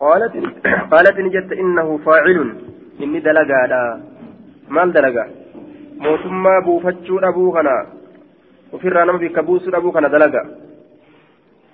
[0.00, 0.34] قالت
[0.92, 2.38] قالت نجت إنه فاعل
[3.02, 4.00] إني دلقا
[4.68, 5.24] مال دلقا؟
[6.04, 7.76] موتما بوفتشو أبو غنا.
[8.72, 10.42] وفر نم بك بوس أبو غنا دلقا.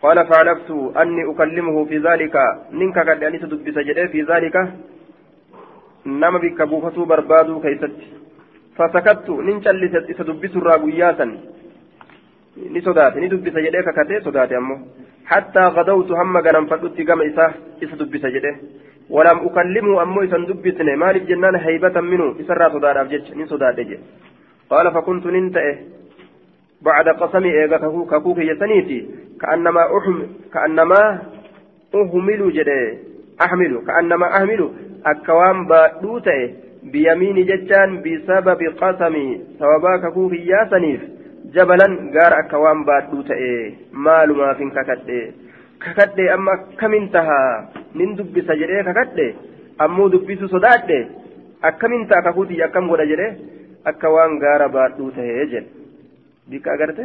[0.02, 2.34] قال فعلفت أني أكلمه في ذلك.
[2.78, 3.76] ننك قد أني تدبس
[4.12, 4.56] في ذلك.
[6.06, 7.98] نم بك بوفتو بربادو كيست.
[8.76, 11.26] فسكت ننشلت إتدبس الراقياسا
[12.56, 14.80] ni sodaate ni dubbisa jedhee kakatee sodaate ammoo
[15.24, 18.54] hattaa gadawtu hamma ganamfadhutti gama isaa isa dubbisa jedhe
[19.10, 20.96] ولم أكلمه أمو إسان دبتني.
[20.96, 22.40] مالك جنان هيبة منه.
[22.40, 23.98] إسرى صدار أفجج من صدار دجي
[24.70, 25.76] قال فكنت ننتئه.
[26.82, 27.76] بعد قسمي إيغا
[28.10, 28.98] ككوك يسنيتي.
[29.40, 30.16] كأنما أحم
[30.54, 31.22] كأنما
[31.94, 32.98] أهمل جدي
[33.44, 34.70] أحمل كأنما أحمل
[35.06, 36.40] أكوان بادوتئ
[36.92, 39.40] بيمين ججان بسبب قسمي.
[39.58, 41.00] سوابا ككوك ياسنيف.
[41.54, 43.50] Jabalan gaara akka waan baadhuu ta'e
[44.06, 45.18] maalumaaf hin kakadhe
[45.84, 47.40] kakadhe amma akkamin taha
[48.00, 49.26] nin dubbisa jedhee kakadhe
[49.86, 50.98] ammoo dubbisu sodaadhe
[51.70, 53.28] akkamin ta'a kakuutii akkam godha jedhe
[53.92, 55.68] akka waan gaara baadhuu ta'e jedhe
[56.50, 57.04] bika agarte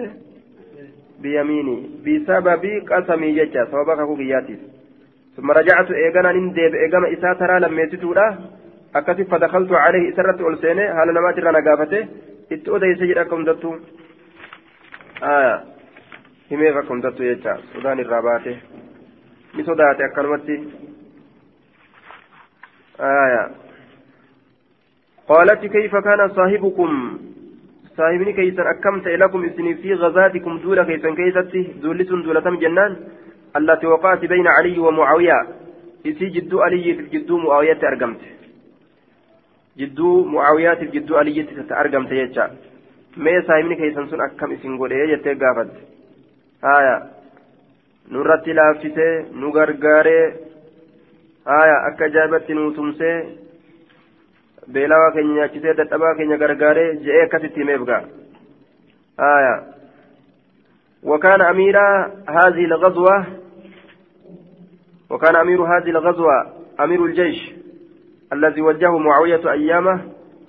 [1.21, 4.59] biyamiini bisababii qasamii jecha sababa kakuu kiyyaatiif
[5.38, 8.27] ثم رجعت إيغانا نندب إيغاما إسا ترى لما يسيتودا
[8.95, 12.02] أكثر فدخلت عليه إسرت ألسيني هل نمات رانا قافته
[12.52, 13.71] إتؤدى يسجد أكم دتو
[15.21, 15.63] aya
[16.49, 18.57] himee bakka hundattu jecha sodaan irraa baate.
[19.55, 20.57] Ni sodaate akkanumatti.
[22.99, 23.49] Aya
[25.27, 27.19] قالت كيف كان صاحبكم
[27.97, 32.91] صاحبني كيسا أكمت لكم إسني في غزاتكم دولة كيسا كيستي دولة دولة جنان
[33.57, 35.39] التي وقعت بين علي ومعاوية
[36.07, 38.21] إسي جدو علي في الجدو معاوية أرقمت
[39.77, 42.45] جدو معاوية في الجدو علي أرقمت يجا
[43.17, 45.79] mee saahibni keessan sun akkam isin godhee jettee gaafatte
[46.67, 46.95] haya
[48.15, 50.25] nurratti laaffisee nu gargaaree
[51.45, 53.15] haya akka ajaa'ibatti nu tumsee
[54.73, 58.03] beelawaa keenya nyaachisee dadhabaa keenya gargaaree je'ee akkasitti himeef gaa
[59.25, 59.58] haya
[61.03, 61.77] وكان أمير
[62.30, 63.25] هذه الغزوة
[65.09, 67.53] وكان أمير هذه الغزوة أمير الجيش
[68.33, 70.02] الذي وجهه معاوية أيامه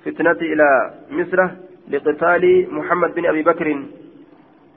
[0.05, 1.49] فتنة إلى مصر
[1.91, 3.83] لقتال محمد بن أبي بكر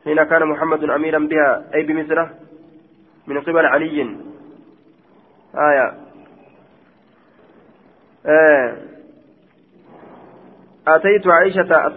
[0.05, 2.27] حين كان محمد أميرا بها أي بمصر
[3.27, 4.17] من قبل علي.
[5.55, 5.93] آية.
[8.25, 8.77] آه.
[10.87, 11.91] أتيت عائشة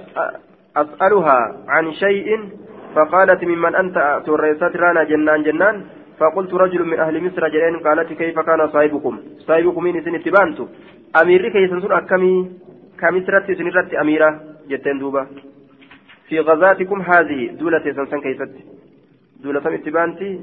[0.77, 2.49] أسألها عن شيء
[2.95, 5.85] فقالت ممن أنت؟ تريسات رانا جنان جنان.
[6.19, 10.67] فقلت رجل من أهل مصر جنان قالت كيف كان صاحبكم؟ صاحبكم من سن تبانتو
[11.23, 12.51] أميري كي سنسر أكمي
[13.59, 14.54] سنرت أميرة.
[14.69, 15.27] Jetteen duuba
[16.29, 18.51] في غزاتكم هذه دولة سنسن كيست
[19.43, 20.41] دولة اتبانتي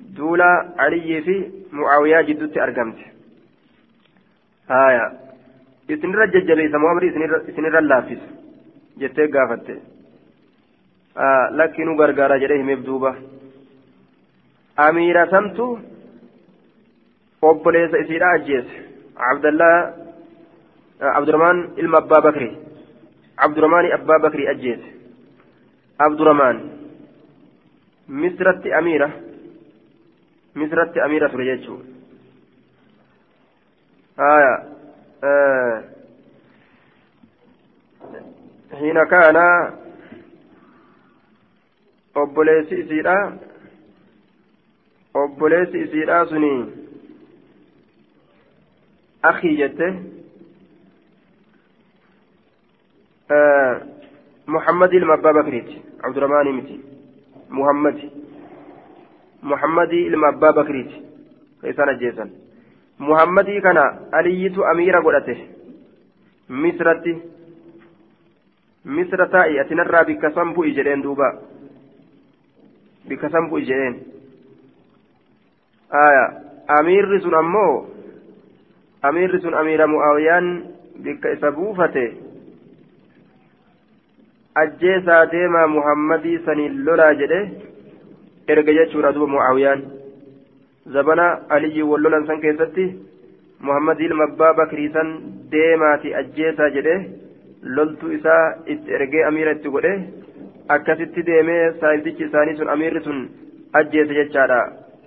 [0.00, 0.44] دولة
[0.78, 2.98] علي في معاوية جدت أرقمت
[4.70, 5.28] هايا
[5.88, 7.08] jajjabeessa mu'amri
[7.50, 8.28] isinirra laaffisa
[9.00, 9.74] jettee gaafatte
[11.58, 13.10] lakki nu gargaara jedhee himeef duuba
[14.86, 15.64] amiira samtu
[17.50, 18.76] obboleessa isiidha ajjeese
[19.30, 19.78] abdallaa
[21.18, 22.50] abdurahmaan ilma abbaa bakri
[23.38, 24.80] عبد الرحمن أبا بكر أجيت.
[26.00, 26.56] عبد الرحمن
[28.08, 29.10] مصرت أميرة.
[30.56, 31.76] مصرت أميرة رجيتشو.
[34.18, 34.54] آية
[35.24, 35.84] آه.
[38.72, 39.38] حين كان
[42.18, 43.32] obboleessi isiidha
[45.14, 46.52] obboleessi isiidha suni
[49.22, 49.88] akii jette
[54.47, 56.75] محمد ilma abbaa bakriiti abdurahmaanii miti
[57.49, 58.11] muhammadi
[59.41, 61.01] muhammadii ilma abbaa bakriiti
[61.61, 62.29] ka isaan ajjeesan
[62.99, 65.37] muhammadii kana aliyyitu amiira godhate
[66.49, 67.15] misratti
[68.85, 71.29] misra taa'i atinarraa bikka san bu'i jedheen duuba
[73.07, 73.95] bikka san bu'i jedheen
[75.89, 76.25] aya
[76.79, 77.87] amiirri sun ammoo
[79.01, 80.47] amiirri sun amiira mu'aawiyaan
[81.03, 82.05] bikka isa buufate
[84.62, 87.40] ajjeesaa deemaa muhammadii saniin lolaa jedhe
[88.54, 89.82] erga jechuudha duuba mucaawiyaan
[90.94, 91.26] zabana
[91.56, 92.86] aliyyi wal lolan san keessatti
[93.70, 95.10] muhammadii ilma abbaa bakrii san
[95.54, 96.94] deemaati ajjeesaa jedhe
[97.78, 98.42] loltuu isaa
[98.74, 99.92] itti ergee amiira itti godhe
[100.76, 103.20] akkasitti deemee saayibdichi isaanii sun amiirri sun
[103.80, 104.58] ajjeese jechaadha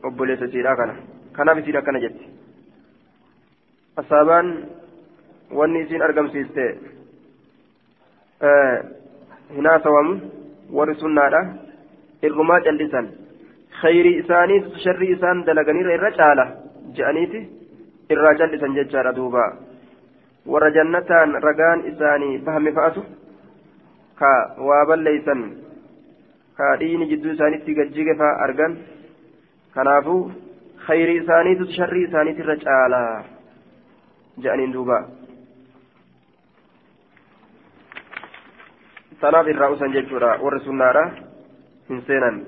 [0.09, 0.95] obboleessa isiidha kana
[1.38, 2.25] kanaaf isiin akkana jetti
[4.03, 4.50] asaabaan
[5.59, 6.65] wanni isiin argamsiiste
[9.56, 10.13] hinaasawamu
[10.77, 11.42] warri sunnaadha
[12.27, 13.07] irrumaa callisan
[13.81, 16.45] khayrii isaaniif sharri isaan dalaganirra irra caala
[16.98, 17.42] je'aniiti
[18.13, 19.44] irraa jal'isan jechaadha duuba
[20.53, 23.03] warra jannataan ragaan isaanii bahame fa'atu
[24.21, 24.31] ka
[24.68, 25.42] waa balleeysan
[26.57, 28.15] ka dhiini jidduu isaaniitti gajjige
[28.45, 28.77] argan
[29.75, 30.21] kanaafuu
[30.88, 33.24] khayrii isaaniitu sharrii isaaniitirra caalaa
[34.44, 34.98] je'aniin duuba
[39.48, 41.04] irraa usan jechuudha warri sunnaadha
[41.90, 42.42] hin seenan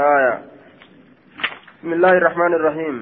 [0.00, 0.34] آية
[1.78, 2.96] بسم الله الرحمن الرحيم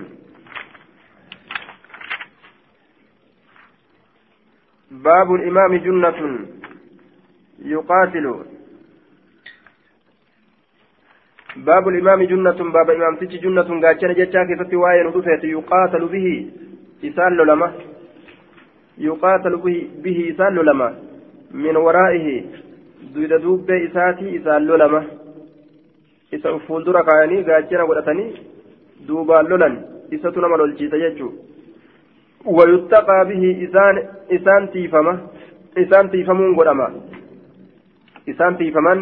[4.91, 6.21] باب الإمام جنة
[7.59, 8.58] يقاتل
[11.57, 16.47] باب الإمام جنة باب إمام تجي جنة قاتل جتشا كيف وين ودفت يقاتل به
[17.05, 17.73] إسال لما
[18.99, 20.89] يقاتل به, به إسال لما
[21.55, 22.45] من ورائه
[23.15, 25.03] دويد دوب إساتي إسال لما
[26.33, 28.33] isa fuuldura kaayanii gaachana godhatanii
[29.09, 29.77] duubaan lolan
[30.17, 31.39] isatu nama lolchiisa jechuun
[32.59, 34.01] wayuttaqaa bihi isaan
[34.37, 35.15] isaan tiifama
[35.85, 36.89] isaan tiifamuun godhama
[38.33, 39.01] isaan tiifaman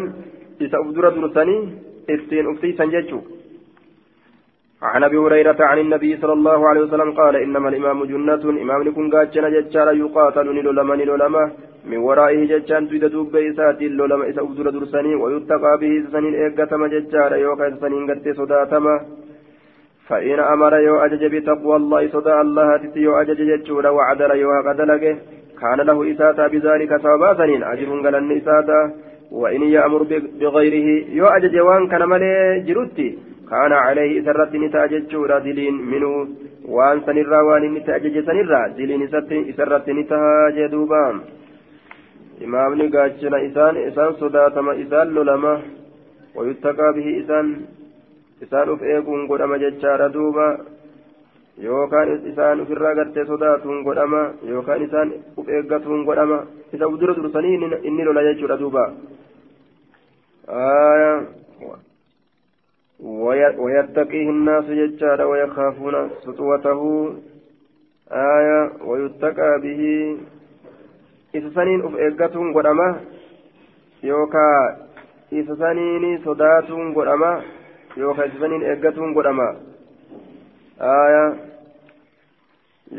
[0.67, 1.59] isa uf dura dursanii
[2.07, 3.25] ittiin uftiisan jechuun
[4.81, 9.09] عن أبي هريرة عن النبي صلى الله عليه وسلم قال إنما الإمام جنة امام كن
[9.13, 11.43] غاچنا جچارا يقاتل نلولما نلولما
[11.89, 17.35] من ورائه جچان تيد دوب بيسات لولما اذا ابدر درسني ويتقى به سنين ايغتما جچارا
[17.35, 18.95] يوكا سنين غتي صداتما.
[20.07, 25.03] فإن أمر يو أجج بتقوى الله صدى الله تتي يو أجج جچورا وعدل يو قدلك.
[25.61, 28.79] كان له إساتا بذلك ثوابا سنين أجر قلن إساتا.
[29.31, 30.03] وإن يأمر
[30.41, 30.87] بغيره
[31.17, 33.09] يو أجج وان كان ملي جرتي
[33.49, 36.27] كان عليه سرت نتاججورا دلين منه
[36.75, 39.07] وان سنرا وان نتاجج سنرا دلين
[39.57, 41.03] سرت نتاج دوبا
[42.45, 45.53] إمامني قاتشنا إسان إسان صداتما إسان لولما
[46.35, 47.45] ويتقى به إسان
[48.43, 50.47] إسان أف إيقون قدما ججارا دوبا.
[51.65, 56.39] Yookaan isaan ofirraa gartee sodaatuun godhama yookaan isaan uf eeggatuun godhama
[56.73, 58.83] isa dura dursanii inni lola jechuudha duuba
[63.57, 66.81] ويتقيه الناس ججارا ويخافون سطوته
[68.11, 69.81] آية ويتقى به
[71.55, 72.87] saniin uf eeggatuun godhama
[74.03, 74.61] yookaa
[75.31, 77.31] isa saniin sodaatuun godhama
[77.97, 79.47] yookaa isa saniin eeggatuun godhama
[80.79, 81.23] aya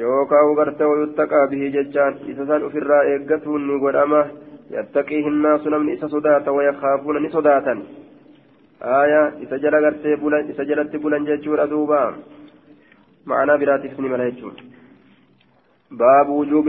[0.01, 4.21] yookaa ugartee wayuttaqaa bihi jechaan isa san ufirraa eeggatuun ni godhama
[4.75, 7.83] yattaqiihi nnaasu namni isa sodaata wayakaafuuna ni sodaatan
[8.99, 11.99] aya isa jala gartee bulan isa jalatti bulan jechuudha duuba
[13.25, 14.71] ma'anaa biraatiif ni mala jechuudha
[15.93, 16.67] باب وجوب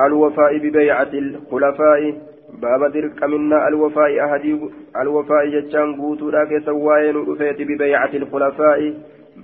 [0.00, 2.14] الوفاء ببيعة الخلفاء
[2.62, 4.60] باب درك منا الوفاء أهدي
[4.96, 8.94] الوفاء جتشان قوتو لك سواين رفيت ببيعة الخلفاء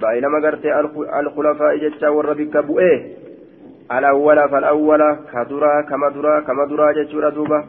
[0.02, 0.64] بينما قرت
[1.20, 2.98] الخلفاء جتشان وربك بؤيه
[3.98, 7.64] الأول فالأول كدرا كما درا كما درا جتشورا دوبا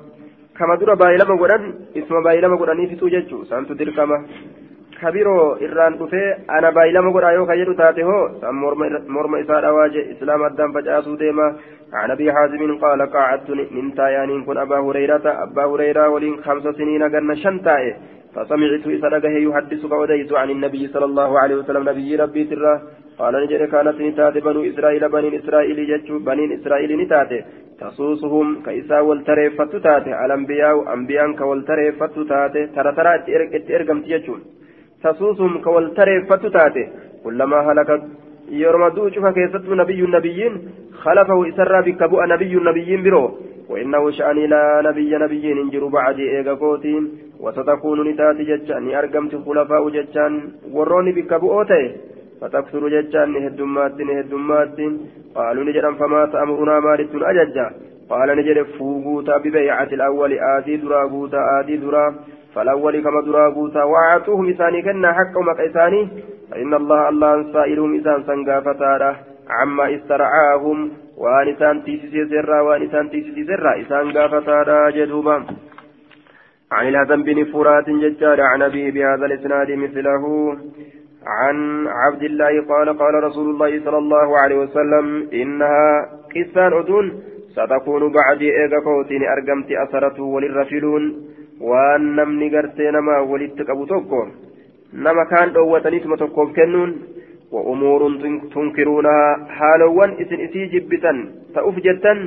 [0.57, 1.63] كما درا بايلما قران
[1.97, 4.17] اسم بايلما قراني فتو جتشو سانتو دركما
[4.99, 8.55] kabiroo irraan dhufee ana baay'ilama godhaa yoo jedhu taate hoo san
[9.15, 11.47] morma isaa dhawaaje islaam addaan facaasuu deema
[11.93, 17.03] عن ابي حازم قال قعدت نمتا يعني كن ابا هريره ابا هريره ولين خمس سنين
[17.03, 17.81] قرن شنتاء
[18.34, 22.74] فسمعت إسرقه يحدث فأوديت عن النبي صلى الله عليه وسلم نبي ربي ترى.
[23.18, 27.32] قال نجري كانت نتات بنو إسرائيل بني إسرائيل جتشو بني إسرائيل نتات
[27.80, 33.10] تصوصهم كإسا والتريفت تاتي الأنبياء أنبياء كوالتريفت تاتي ترى ترى
[33.56, 34.40] اتئرقم تيجون
[35.02, 36.84] تسوسهم كوالتريفت تاتي
[37.24, 38.02] كلما هلكت
[38.62, 40.54] يرمدو شوف كيست نبي النبيين.
[41.02, 43.24] خلفه إسرى بكبؤ نبي النبيين برو.
[43.70, 47.04] وإنه شأني لا نبي نبي انجر بعد إيغا كوتين.
[47.44, 50.32] وستكون نتاتي جتشان أرقمت خلفاء جتشان
[50.74, 51.84] وروني بكبؤوتي
[52.40, 54.78] فتكثر جتشان هدمات هدمات.
[55.34, 57.66] قالوا نجرا فما تأمرنا مالت أججا.
[58.10, 62.06] قال نجر فوقوتا ببيعة الأول آدي درا قوتا آدي درا.
[62.54, 66.08] فالأول كما دراغوتا وعاتوهم إساني كنا حقهم إساني
[66.50, 69.16] فإن الله الله سائلهم إسان سنقافتارا
[69.50, 75.36] عما استرعاهم وأن إسان تيسي سرا وأن إسان تيسي سرا إسان قافتارا جدوبا.
[76.72, 80.24] عن الهزم بن فرات ججار عن أبيه بهذا الإسناد مثله.
[81.26, 87.22] عن عبد الله قال قال رسول الله صلى الله عليه وسلم إنها قسان أدون
[87.56, 94.28] ستكون بعد إيغا كوتين أرقمت أثرته وللرفلون nama walitti qabu tokko
[94.92, 96.94] nama kaan dhoowwataniituma tokkoof kennuun
[97.52, 98.16] wa umuurun
[98.52, 102.18] tunkiruunahaa haalowwan isin isii jibbitan ta'uuf jettan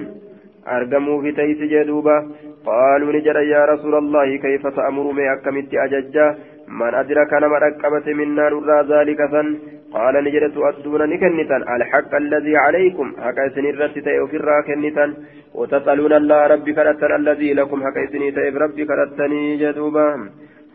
[0.68, 2.18] أرقموا في تيس جدوبا
[2.66, 6.28] قالوا نجر يا رسول الله كيف تأمر مي أكمت أججا؟
[6.80, 9.48] من أدرك نما ركبت منا نرى ذلك فن.
[9.94, 15.06] قال نجر تؤدون نكنتا الحق الذي عليكم حكا سنرت تأيو في الراكنتا
[15.58, 20.08] وتسألون الله ربي كرتا الذي لكم حكا سنرت ربي كرتني جدوبا.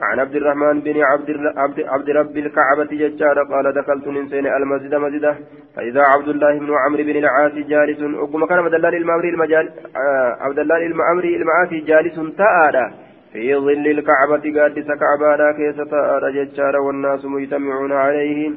[0.01, 4.95] عن عبد الرحمن بن عبد عبد, عبد رب الكعبة ججار قال دخلت من سين المسجد
[4.95, 5.37] مسجدة
[5.77, 10.37] فإذا عبد الله بن عمرو بن العاص جالس وكما كان عبد الله المعمري المجال آه،
[10.41, 12.91] عبد الله المعمري المعاصي جالس تآدا
[13.33, 18.51] في ظل الكعبة قادس كعبانا كيس تآدا ججار والناس مجتمعون عليه.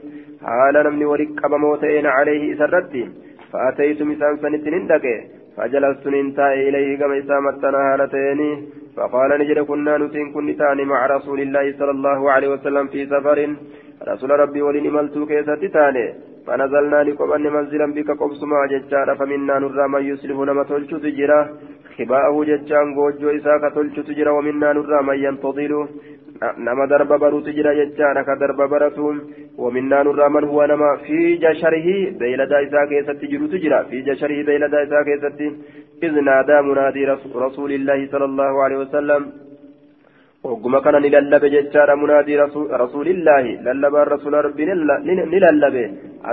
[0.45, 3.09] حال نمني وركب موتين عليه سرتي
[3.53, 4.87] فأتيت مسان سنتين
[5.57, 8.39] فجلست ننتهي إليه كما إسامتنا هالتين
[8.95, 13.39] فقال نجد كنا نتين كن تاني مع رسول الله صلى الله عليه وسلم في سفر.
[14.07, 16.05] رسول ربي ولن ملتو كيسة تاني
[16.47, 21.39] فنزلنا لكم أن منزلا بك قبسما ججار فمنا نرى من يسلف نما تلشو تجرا
[21.97, 25.71] خباءه ججان قوجو إساك تلشو تجرا ومنا نرى من ينتظل
[26.65, 29.15] نما درب برو تجرا ججان كدرب برتهم
[29.63, 31.87] ومنا نرى من هو نما في جشره
[32.19, 35.53] بيلدا إساك يستجر تجرا في جشره بيلدا إساك يستجر
[36.03, 37.05] إذ نادى منادي
[37.45, 39.21] رسول الله صلى الله عليه وسلم
[40.43, 42.33] وقم كان نللب ججار منادي
[42.83, 45.75] رسول الله للب الرسول ربي نللب.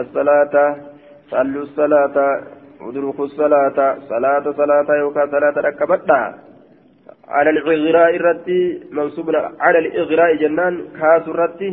[0.00, 0.54] الصلاة
[1.30, 2.16] صلوا الصلاة
[2.80, 3.78] ادركوا الصلاة
[4.12, 6.26] صلاة صلاة يوكا صلاة ركبتها.
[7.28, 8.60] على الإغراء الرتي
[8.96, 9.28] منصوب
[9.60, 11.70] على الإغراء جنان كاس الرتي.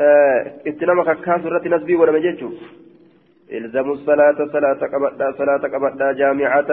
[0.00, 2.12] آه اتنما كاس الرتي نسبي ولا
[3.58, 6.70] إلزموا الصلاة صلاة قبدا صلاة قبدا جامعة.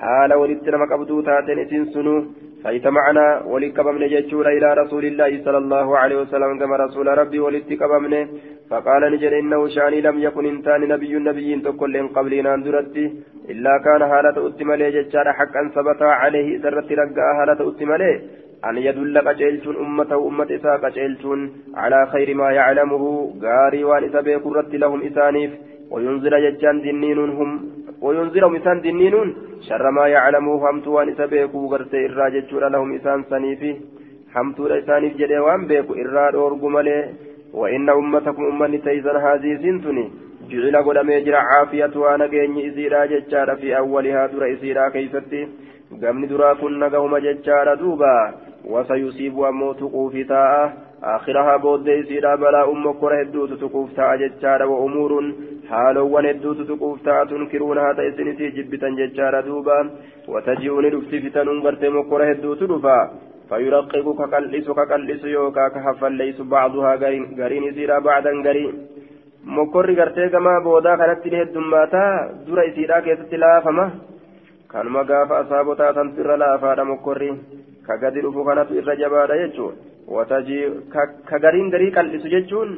[0.00, 2.24] حال ولدت نما قبدو تاتين إسين سنو.
[2.64, 6.58] فايت معنا ولد قبمنا جتشورا إلى رسول الله صلى الله عليه وسلم.
[6.60, 8.28] كما رسول ربي ولدت قبمنا
[8.70, 13.04] فقال نجر إنه شاني لم يكن إنتان نبي نبي تقول إن قبلنا أندرتي
[13.52, 18.12] إلا كان حالة أتمالي جتشارا حقا ثبت عليه سرت رقا حالة أتمالي
[18.68, 21.40] أن يدل قجيلتون أمته أمة إساء قجيلتون.
[21.74, 23.04] على خير ما يعلمه.
[23.42, 25.50] غاري وان إسا بيقرت لهم إسانيف.
[25.91, 27.49] وينزل ججان دنينون هم
[28.01, 29.27] وينزل مثان دنينون
[29.67, 33.71] شر ما يعلمه همت وان إسا بيكو غرتي إرى ججور لهم إسان سنيفي
[34.35, 36.99] همت إسانيف جدي وان بيكو إرى أورغو ملي
[37.53, 40.05] وإن أمتكم أمني تيزن هذه سنتني
[40.49, 45.41] جعل قدمي جرى عافية وانا كيني إسيرا ججار في أولها در إسيرا كيستي
[46.01, 48.15] قمني درا كن نقوم ججار دوبا
[48.71, 55.12] وسيصيب أموت قوفي تاء آخرها بود إسيرا بلا أم كره الدوت تقوف تاء ججار وأمور
[57.04, 59.76] ta'a tunkiruun haa ta'e isinisii jibbitan jechaadha duuba
[60.32, 62.98] wataji'uuni dhufti fitanuun gartee mokkora hedduutu dhufa
[63.50, 66.94] فيرقق كقلس كقلس يوكا كهفليس بعضها
[67.38, 68.74] غرين يسيرا بعدا غرين
[69.44, 72.04] مكوري غرتي كما بودا كانت هدماتا
[72.46, 73.90] درا يسيرا كيست لافما.
[74.72, 77.30] كان ما غاف أصابتا تنفر لافا مكوري
[77.86, 79.74] كغدي رفو كانت إرجبادا يجون.
[80.15, 80.59] وتجي
[81.29, 82.71] كغرين غري قلس يجون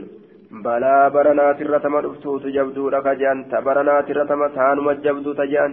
[0.66, 5.72] balaa baranaatirra tama dhuftuutu jabduudha kajaan ta baranaatirra tama taanuma jabdu tajaan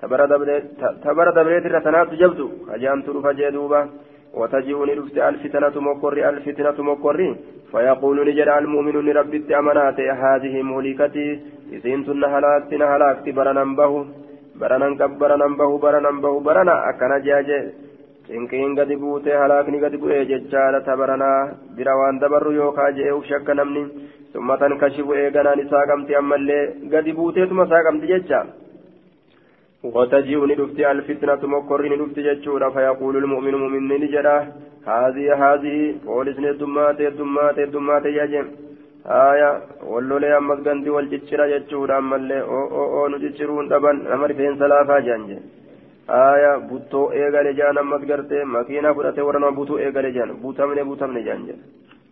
[0.00, 3.80] ta bara dabreetirra tanaatu jabdu kajaantu dhufa jee duuba
[4.34, 7.36] وتجيء نفس الفتنة مقر الفتنة مقر
[7.72, 11.28] فيقول نجد المؤمن ربي أمنات هذه مهلكتي
[11.72, 13.92] إذن هلاكت هلاكت برنا به
[14.60, 14.88] برنا
[15.20, 17.60] برنا به برنا به برنا أكن جاجي
[18.27, 21.39] cinqiin gadi buutee halaakni gadi bu'ee jechaadha tabaranaa
[21.77, 23.83] bira waan dabarru yookaa je'ee uf shakka namni
[24.33, 26.63] summatan kashibu eeganaan isaa qabti ammallee
[26.93, 28.45] gadi buuteetuma isaa qabdi jecha
[29.95, 34.37] وتجيء ندفت الفتنة مكر ندفت جتشورا فيقول المؤمن مؤمن نجرا
[34.91, 35.77] هذه هذه
[36.07, 38.47] قولس ندمات دمات دمات يجم
[39.29, 39.49] آية
[39.91, 44.99] واللولي أمس قندي والجتشرا جتشورا أما اللي أو أو أو نجتشرون طبعا أمر فين سلافا
[45.07, 45.37] جانجي
[46.07, 51.63] jaan ammas gartee makiinaa fudhatee warra nama butuu eegale jaan butamne butamne jaan jedhe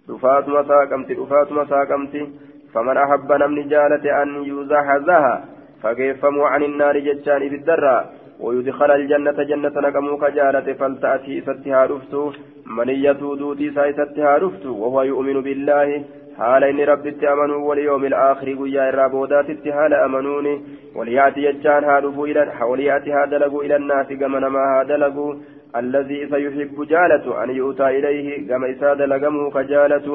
[0.07, 2.25] dhufaatuma saaqamti dhufaatuma saaqamti
[2.73, 5.33] faman ahabba namni jaalate an yuzahazaha
[5.81, 8.01] fageeffamuu an innaari jechaan ibiddarraa
[8.43, 12.31] ويدخل الجنة جنة نقموك جالة فلتأتي ستها رفتو
[12.65, 16.03] منية دوتي سايستها رفتو وهو يؤمن بالله
[16.38, 20.60] حال إن ربت أمنوا واليوم الآخر قيا الرابودات حال أمنوني
[20.96, 25.34] وليأتي يجان هادفوا إلى وليأتي هذا لقوا إلى الناس كما ما هذا لقوا
[25.76, 30.08] الذي سيحب جالة أن يؤتى إليه كما إساد لقمه كجالة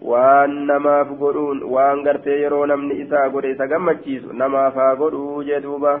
[0.00, 5.60] waan namaaf godhuun waan gartee yeroo namni isaa godhe isa gammachiisu namaaf haa godhuu jee
[5.64, 5.94] duuba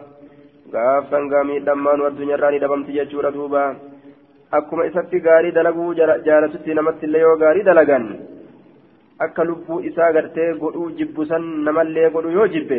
[0.74, 3.62] gaafsan gaamiidhammaanu addunyaarraa ni dhabamti jechuudha duuba
[4.58, 8.06] akkuma isatti gaarii dalaguu jaalatutti namatti illee yoo gaarii dalagan
[9.25, 12.77] akka lubbuu isaa gartee godhuu jibbusan namallee godhu yoo jibbe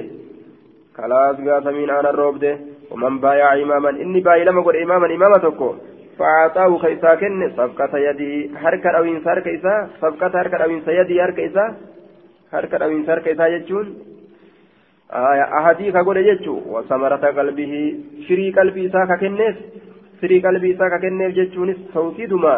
[0.97, 2.53] kalaas gaafamiin aanan roobde
[2.91, 5.75] ومن بايع إماما إني باي لما قل إماما إماما تكو
[6.19, 11.47] فأعطاه كيسا كن صفقة يدي حركة أو إنسار كيسا صفقة حركة أو إنسا يدي حركة
[11.47, 11.65] إسا
[12.53, 13.87] حركة أو إنسار كيسا يجون
[15.13, 17.75] آية أحدي كقول يجو وثمرة قلبه
[18.29, 19.57] شري قلبي إسا ككنس
[20.21, 22.57] شري قلبي إسا ككنس جتونس صوتي دما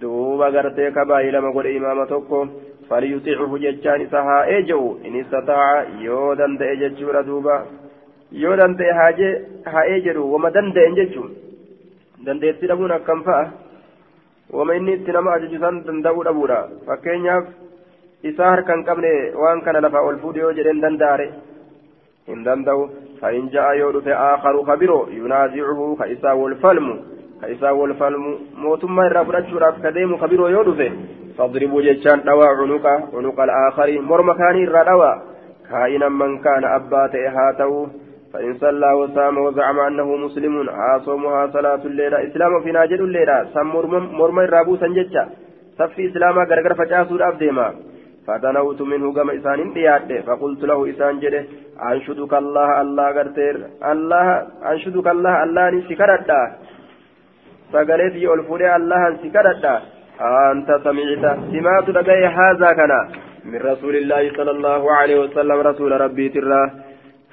[0.00, 2.46] دوبا غرتي كباي لما قل إماما تكو
[2.89, 6.73] فليطيعه جتان إسا ها إجو إن استطاع يودن دئ
[7.27, 7.57] دوبا
[8.31, 11.29] yoo danda'e haa'ee jedhu wama danda'en jechuun
[12.25, 13.45] dandeettii dhabuun akkam fa'a
[14.57, 17.45] wama inni itti nama ajaju san danda'uu dhabuudha fakkeenyaaf
[18.31, 19.13] isaa harka hin qabne
[19.43, 21.27] waan kana lafaa ol fuudhe yoo jedheen danda'are
[22.31, 22.89] hin danda'u
[23.21, 26.87] فإن جاء يورث آخر خبره ينازعه كإسا والفلم
[27.42, 28.24] كإسا والفلم
[28.56, 30.80] موتما الرافرات شراف كديم خبره يورث
[31.38, 35.12] فاضربوا جيشان دوا عنق عنق الآخر مرمكاني الردوا
[35.70, 37.88] كائنا من كان أبات إهاته
[38.32, 43.66] فإن صلى وصام وزعم أنه مسلم عاصمها صلاة الليلة إسلام في ناجد الليلة سم
[44.18, 45.26] مرمى الرابو سنججة
[45.78, 47.74] صفي إسلاما غرغر فجاسو الأبديما
[48.26, 51.44] فتنوت منه كما إسان دياد فقلت له إسان جده
[51.90, 53.56] أنشدك الله الله غرتير
[53.92, 54.26] الله
[54.70, 56.30] أنشدك الله الله نسكرت
[57.72, 59.64] سقلت يولفوني الله نسكرت
[60.52, 62.92] أنت سمعت سمعت لقي هذا كان
[63.44, 66.70] من رسول الله صلى الله عليه وسلم رسول ربي تراه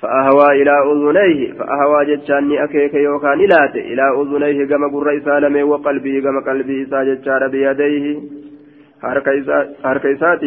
[0.02, 6.42] فأهوى إلى أذنيه فأهوى جتشاني أكيك يوكان إلات إلى أذنيه كما قر إسالمي وقلبه كما
[6.52, 8.20] قلبي إسا جتشار بيديه
[9.84, 10.42] حرك إسات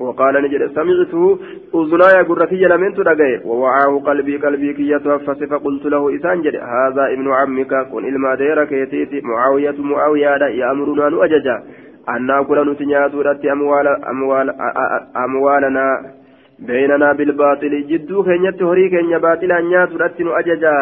[0.00, 1.38] وقال نجد سمعته
[1.74, 7.32] أذناي قرتي لمن تدقي ووعاه قلبي قلبي كي يتوفس فقلت له إسان جد هذا ابن
[7.32, 11.62] عمك كن إلما ديرك يتيتي معاوية معاوية يأمرنا نؤججا
[12.08, 13.14] أن نأكل نتنيات
[13.44, 14.50] أموال أموال
[15.16, 15.86] أموالنا
[16.58, 20.76] بيننا بالباطل جدو كينيت هري كينيا باطلا نيات رت أججا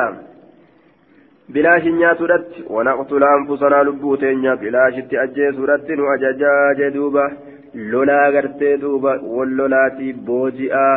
[1.55, 7.48] بلاش نيات رت ونقتل أنفسنا لبوتين بلاش تأجيس رت أججا جدوبة.
[7.79, 10.91] لولا غرتي دوبا واللولاتي بوجئا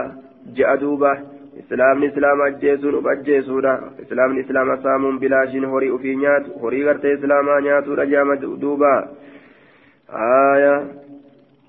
[0.56, 1.14] جاء دوبا
[1.62, 7.60] islaamni islaama ajjeesuun uf ajjeesuudha islaamni islaama saamuun bilaashiin horii ufii nyaatu horii gartee islaamaa
[7.66, 8.92] nyaatuudha jaama duuba
[10.28, 10.74] aya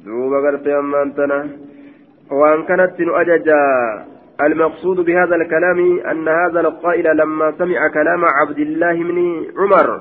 [0.06, 1.38] duuba gartee ammaan tana
[2.32, 3.62] وأن كانت أججا
[4.40, 10.00] المقصود بهذا الكلام أن هذا القائل لما سمع كلام عبد الله بن عمر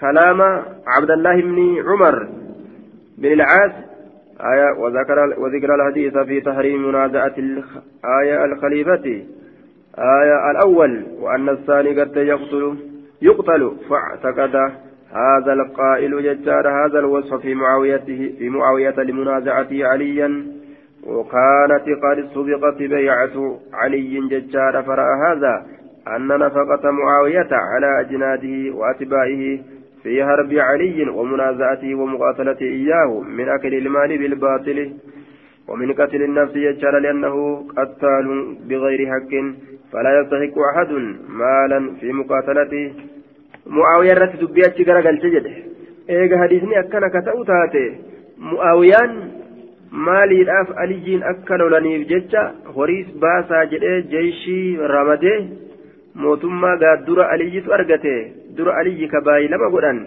[0.00, 0.40] كلام
[0.86, 2.28] عبد الله بن عمر
[3.18, 3.72] بن العاص
[4.42, 9.22] آية وذكر وذكر الحديث في تحريم منازعة الآية الخليفة.
[9.98, 12.76] آية الأول وأن الثاني قد يقتل
[13.22, 14.56] يقتل فاعتقد
[15.12, 20.46] هذا القائل ججار هذا الوصف في معاويته في معاوية لمنازعته عليا
[21.06, 25.66] وكانت قد سبقت بيعة علي ججار فرأى هذا
[26.16, 29.58] أن نفقة معاوية على أجناده وأتباعه
[30.03, 34.77] في حرب علي ومنازعته ومقاتلته إياه من أكل المال بالباطل
[35.67, 37.35] ومن قتل النفس يجعل لأنه
[37.77, 38.27] قتال
[38.69, 39.31] بغير حق
[39.91, 40.91] فلا يستحق أحد
[41.29, 42.93] مالا في مقاتلته
[43.67, 45.45] معاوية رت دبيات شكرا قال تجد
[46.09, 47.85] إيجا حديثني أكنا كتأو تاتي
[48.37, 49.11] معاويان
[49.91, 52.41] maaliidhaaf aliyyiin akka lolaniif jecha
[52.75, 55.37] horiis baasaa jedhee jeeshii ramadee
[56.23, 58.15] mootummaa gaaddura aliyyitu argate
[58.56, 60.00] dura aliyyi kabaayii lama godhan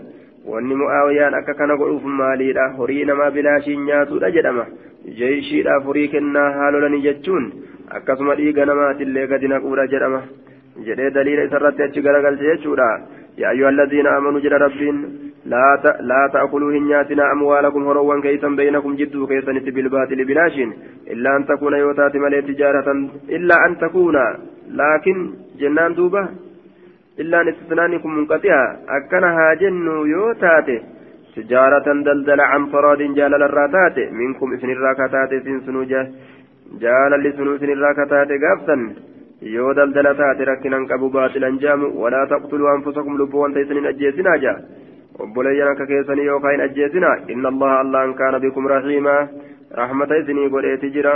[0.53, 4.65] wanni mu'aawiyaan akka kana godhuuf maaliidha horii namaa bilaashiin nyaatuudha jedhama
[5.19, 7.51] jeeshiidhaaf horii kennaa haa lolanii jechuun
[7.99, 10.23] akkasuma dhiiga namaatillee gadi naquudha jedhama
[10.87, 12.89] jedhee daliila isarratti achi garagalche jechuudha
[13.43, 14.99] yaa ayyuha alladhiina amanuu jedha rabbiin
[15.45, 20.69] لا لا تأكلوا هنياتنا أموالكم هروا كيسا بينكم جدوا كيسا بالباطل بلاشين
[21.13, 22.87] إلا أن تكون يوتات ملي تجارة
[23.29, 24.17] إلا أن تكون
[24.81, 25.17] لكن
[25.59, 26.23] جنان دوبة
[27.19, 28.65] إلا استثنانكم منقطعة
[28.97, 30.69] أكنها جن يوتات
[31.35, 36.01] تجارة دلدل عن فراد جال الراتات منكم إثن الراكتات سن سنوجة
[36.81, 38.77] جال لسنو إثن الراكتات قابسا
[39.53, 44.55] yoo daldala taate rakkinan qabu baatilan jaamu walaa taqtuluu anfusakum lubbuu wanta isinin ajjeesinaa jaa
[45.23, 49.15] obboleeyyan akka keessanii yookaan hin ajjeesina inna allaha allaan kaana bikum rahiima
[49.81, 51.13] rahmata isinii godheeti jira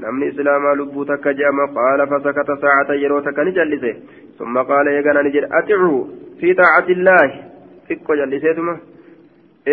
[0.00, 3.96] namni islaamaa lubbuu takka je'ama qaala fasakata saacata yeroo takka ni jallise
[4.38, 6.00] summa qaala eegana ni jedhe aticuu
[6.40, 7.38] fi taacati illaahi
[7.88, 8.76] xiqqo jalliseetuma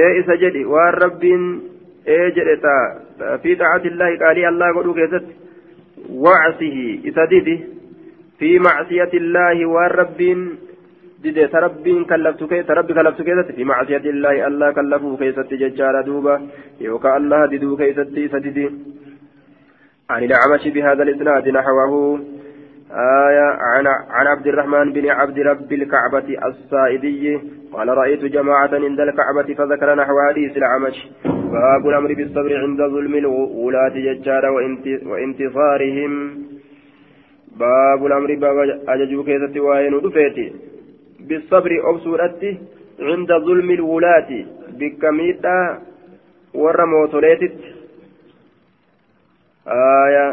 [0.03, 1.45] ee isa jedhi waan rabbiin
[2.17, 5.33] ee jedhe taa fi taacati illaahi qaalii allaa godhuu keessatti
[6.27, 7.55] wacsihi isa didi
[8.39, 10.43] fi macsiyati illaahi waan rabbiin
[11.23, 16.39] dide tarabbiin kallaftu tarabbi kallaftu keessatti fi macsiyati illaahi allah kallafuu keessatti jechaadha duuba
[16.79, 18.69] yookaan allah diduu keessatti isa didi
[20.09, 22.19] عن الأعمش بهذا الإسناد نحوه
[22.91, 27.39] آية عن عن عبد الرحمن بن عبد رب الكعبة السائدي
[27.73, 33.89] قال رأيت جماعة عند الكعبة فذكر نحو حديث العمش باب الأمر بالصبر عند ظلم الولاة
[33.95, 34.45] ججار
[35.05, 36.13] وانتصارهم.
[37.59, 40.53] باب الأمر باب أججو كيسة وين دفيتي
[41.19, 42.57] بالصبر أبصورتي
[42.99, 44.45] عند ظلم الولاة
[44.79, 45.79] بكميتا
[46.53, 47.78] ورموتوليتت
[49.68, 50.26] آية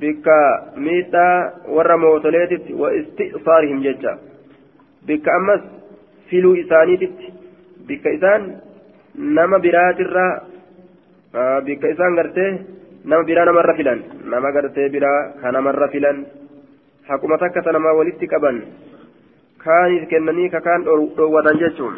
[0.00, 4.12] bikka miidhaa warra mootoleetitti wa isti'saarihim jecha
[5.06, 5.62] bikka ammas
[6.30, 7.32] filuu isaaniititti
[7.88, 8.44] bikka isaan
[9.38, 10.32] nama biraatirraa
[11.66, 12.50] bikka isaan gartee
[13.04, 14.00] nama biraa namarra filan
[14.34, 16.22] nama gartee biraa ka namarra filan
[17.10, 18.62] haquma takka ta namaa walitti qaban
[19.66, 21.96] kaaniif kennanii ka kaan dhoowwatan jechuun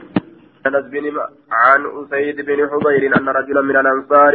[0.67, 1.05] أنس بن
[1.51, 4.35] عن أسيد بن حضير أن رجلا من الأنصار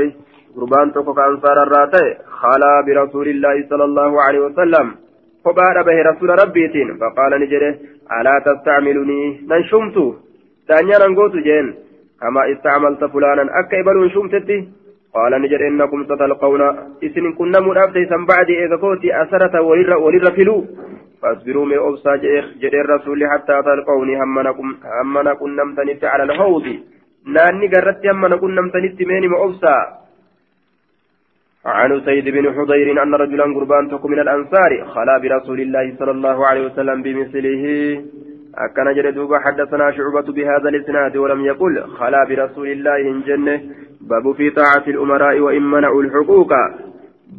[0.56, 2.06] قربان توكو كأنصار الراتي
[2.40, 4.86] خلا برسول الله صلى الله عليه وسلم.
[5.44, 7.74] فبار به رسول ربيتين فقال نجره
[8.20, 9.96] ألا تستعملني؟ ننشمت
[10.68, 11.66] ثانيا ننقوت جين
[12.20, 14.58] كما استعملت فلانا أكيبل شمتتي؟
[15.14, 16.62] قال نجر إنكم ستلقون
[17.04, 20.64] إسن كنا مرابتيسا بعد إذا كنت أسرة ولر فلو.
[21.22, 22.12] فاصبروا من أبصى
[22.62, 24.14] جد الرسول حتى تلقوني
[25.02, 26.66] همنا كن نمتنت على الحوض
[27.26, 29.76] ناني قررت همنا كن نمتنت ميني مأبصى
[31.66, 36.46] عن سيد بن حضير أن رجلا قربان تكو من الأنصار خلا برسول الله صلى الله
[36.46, 37.64] عليه وسلم بمثله.
[38.54, 43.60] أكن جد دوبا حدثنا شعبة بهذا الإسناد ولم يقل خلا برسول الله جنة.
[44.00, 46.52] باب في طاعة الأمراء وإن منعوا الحقوق.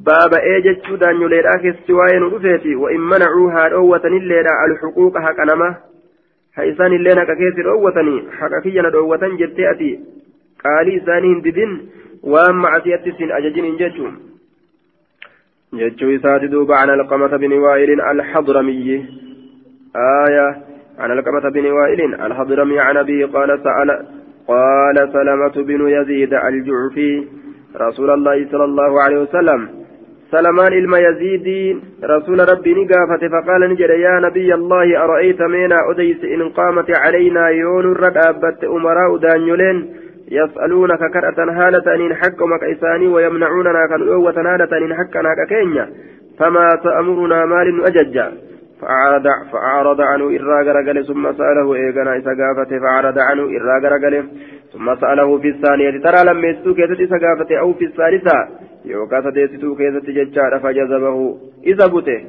[0.05, 5.75] باب ايجت دان يليرا كستواين رفيتي وإن منعوا هاروة الليرا الحقوق حق نما.
[6.55, 9.99] حيسان اللينا ككيسر أوتني حق كينا دوة جتئتي
[10.63, 11.89] قالي ثاني ددين
[12.23, 14.13] وأن معصية سن أججين جتشون
[15.73, 19.05] جتشو إسات عن القمة بن وائل الحضرمي
[19.95, 20.57] آية
[20.99, 24.05] عن القمة بن وائل الحضرمي عن أبيه قال سأل
[24.47, 27.27] قال سلمة بن يزيد الجعفي
[27.75, 29.83] رسول الله صلى الله عليه وسلم
[30.31, 36.49] سلمان ilma يزيد رسول ربي نقافة فقال نجد يا نبي الله أرأيت مينا أديس إن
[36.49, 44.77] قامت علينا يون الردابة أمراء دانيولين يسألونك كرأة هالة إن حكمك إساني ويمنعوننا كنؤوة هالة
[44.77, 45.89] إن حكنا ككينيا
[46.39, 48.21] فما تأمرنا مال أجج
[48.81, 54.23] فأعرض, فأعرض عنه إرى غرقل ثم سأله إيقنا إسا فأعرض عنه إرى غرقل
[54.73, 58.47] ثم سأله في الثانية ترى لما يستوك يتسا أو في الثالثة.
[58.85, 62.21] يوكا سديستو كيست ججار فجذبه إذا بته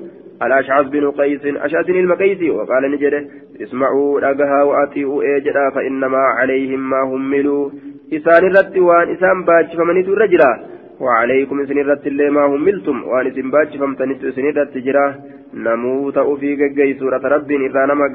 [0.42, 3.26] الأشعث بن قيس أشعث المقيسي وقال نجده
[3.62, 7.70] اسمعوا رقها وأطيعوا إيجدا فإنما عليهم ما هملوا
[8.12, 10.60] إسان الرد وان إسان باج فمنيت الرجلا
[11.00, 15.14] وعليكم إسن الرد اللي ما هملتم وان إسن باج فمتنت إسن الرد جرا.
[15.54, 18.08] نموت في قيس سورة رب إذا نما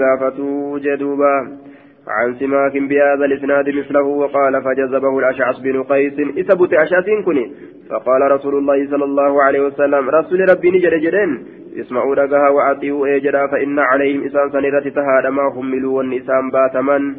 [0.83, 1.35] جدوبا
[2.07, 6.19] عن سماك بهذا الإسناد مثله وقال فجذبه الأشعث بن قيس.
[6.19, 7.51] إثبت أشعث كني.
[7.89, 11.31] فقال رسول الله صلى الله عليه وسلم رسول ربي نجر جرين
[11.79, 17.15] اسمعوا رقها وأطيعوا إيجرا فإن عليهم إسان سنرة تهاد ما هملوا والنسان باتمن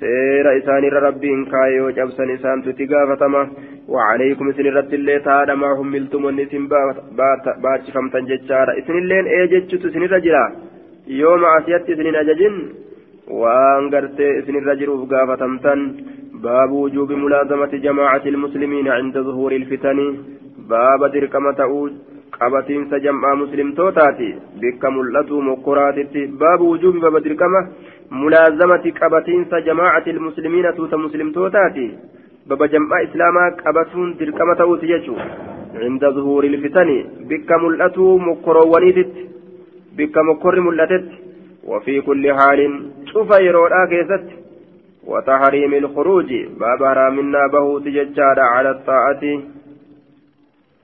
[0.00, 3.50] سير إسان ربين كايو جبسن إسان تتقافتما
[3.88, 6.68] وعليكم سنرة اللي تهاد ما هملتم والنسان
[7.62, 10.44] باتشفمتن ججارا إسن اللين إيججت سنرة جرا.
[11.08, 12.54] يوم عسيت سنين أججن
[13.30, 15.80] waan gartee isinirra jiruuf gaafatamtan
[16.44, 20.06] baabu wujuubi mulaazamati jamaacati ilmuslimiina cinda zuhuuri ilfitani
[20.72, 21.84] baaba dirqama ta'uu
[22.38, 24.28] qabatiinsa jam'aa muslimtootaati
[24.60, 27.60] bikka mul'atuu mokkoraatitti baabu wujuubi baaba dirqama
[28.10, 31.86] mulaazamati qabatiinsa jamaacati ilmuslimiina tuuta muslimtootaati
[32.48, 35.18] baba jam'aa islaamaa qabatuun dirqama ta'uuti jechuu
[35.80, 39.28] cinda zuhuuri ilfitani bikka mul'atuu mokkoroowwaniititti
[39.96, 41.21] bikka mokkorri mul'atetti
[41.64, 44.42] وفي كل حال شوف يرودا كيست
[45.06, 49.22] وتحريم الخروج باب حرامنا به تججار على الطاعة.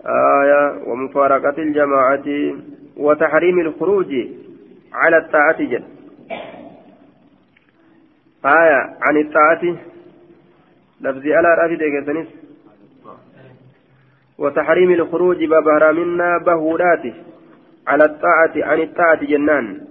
[0.07, 2.55] آية ومفارقة الجماعة.
[2.97, 4.27] وتحريم الخروج
[4.93, 5.85] على الطاعة جد.
[8.45, 9.77] آية عن الطاعة.
[11.01, 12.29] لفظي على رافد كيسنس
[14.39, 17.15] وتحريم الخروج باب حرامنا بهودات
[17.89, 19.88] على الطاعة عن الطاعة جنان.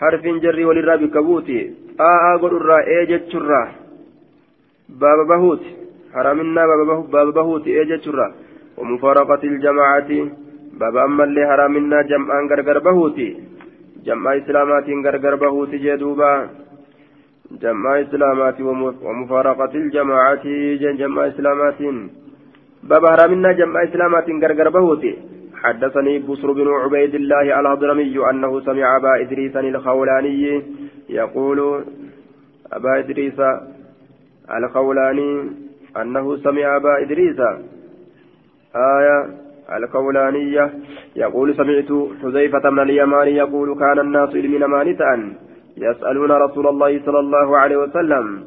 [0.00, 1.58] harfiin jarrii walirraa bikka buuti
[2.00, 3.66] xaa'aa godhurraa ee jechurraa
[5.00, 5.76] baaba bahuuti
[6.16, 6.66] haraminaa
[7.14, 8.32] baaba bahuuti ee jechurraa
[8.76, 10.10] ومفارقة الجماعة
[10.80, 13.28] بابا أما اللي هرامنا جمعان غرغر بهوتي
[14.06, 16.32] جمع إسلامات غرغر بهوتي جدوبا
[17.62, 18.58] جمع إسلامات
[19.06, 20.44] ومفارقة الجماعة
[21.00, 21.80] جمع إسلامات
[22.90, 25.12] بابا هرامنا جمع إسلامات غرغر بهوتي
[25.63, 30.63] حدثني بصر بن عبيد الله الهضرمي أنه سمع أبا إدريس الخولاني
[31.09, 31.83] يقول
[32.73, 33.39] أبا إدريس
[34.57, 35.49] الخولاني
[36.01, 37.39] أنه سمع أبا إدريس
[38.75, 39.41] آية
[39.77, 40.73] الخولانية
[41.15, 41.91] يقول سمعت
[42.23, 45.33] حذيفة من اليمان يقول كان الناس إلمنا مانتا
[45.77, 48.43] يسألون رسول الله صلى الله عليه وسلم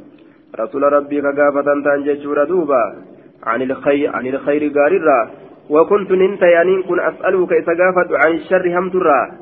[0.60, 2.94] رسول ربي كقافة تنجج دوبا
[3.42, 5.30] عن الخير عن الخير قاررا
[5.70, 9.32] وكنت ننت يعني كن أسألك إذا قافت عن الشر همترا.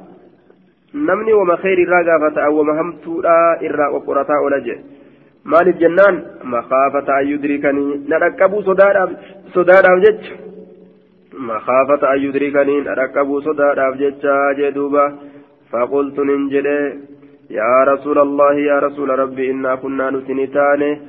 [0.95, 4.79] نمني وما خير الرا قافت أو وما همترا إرا وقرتا ولجه
[5.45, 8.05] مال الجنان؟ مخافة أن يدركني.
[8.09, 8.63] نركبوا
[9.55, 10.25] صدادا جج.
[11.39, 12.81] مخافة أن يدركني.
[12.81, 14.25] نركبوا صدادا جج
[14.59, 15.07] جدوبا.
[15.73, 16.67] فقلت ننجل
[17.51, 21.01] يا رسول الله يا رسول ربي إنا كنا نتنتانه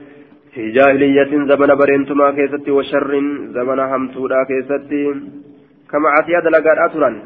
[0.53, 5.13] في جاهلية زمن برينتما كيستي وشر زمن همتودا كيستي.
[5.91, 7.21] كما عتيا دلقات أترا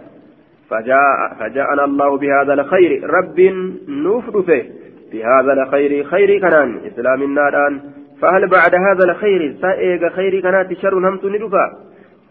[0.70, 3.04] فجاء فجاءنا الله بهذا الخير.
[3.04, 3.40] رب
[3.88, 4.64] نفرفه
[5.12, 6.80] بهذا الخير خير كنان.
[6.88, 7.80] إسلام النار
[8.22, 11.66] فهل بعد هذا الخير سائق خير كنات شر همت ندفا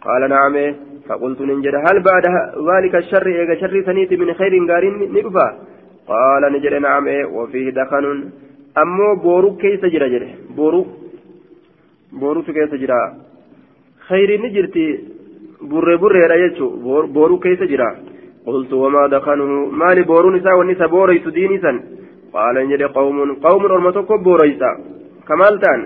[0.02, 0.74] قال نعم.
[1.08, 2.24] فقلت ننجد هل بعد
[2.70, 5.56] ذلك الشر إيغا شر سنيت من خير قارين ندفا
[6.08, 7.06] قال نجد نعم.
[7.34, 8.30] وفيه دخن.
[8.82, 10.84] Ammoo booruu keessa jira jedhe booruu
[12.20, 12.98] booruutu keessa jira
[14.08, 14.84] khayriin ni jirti
[15.70, 17.88] burree burreedha jechuun booruu keessa jira
[18.46, 21.78] qultu wamaa dakanuhu maali booruun isaa wanni isa booreysu diinii san
[22.34, 24.70] qaala jedhe qawmuun qawmuun orma tokko booreysa
[25.28, 25.82] kamaal ta'an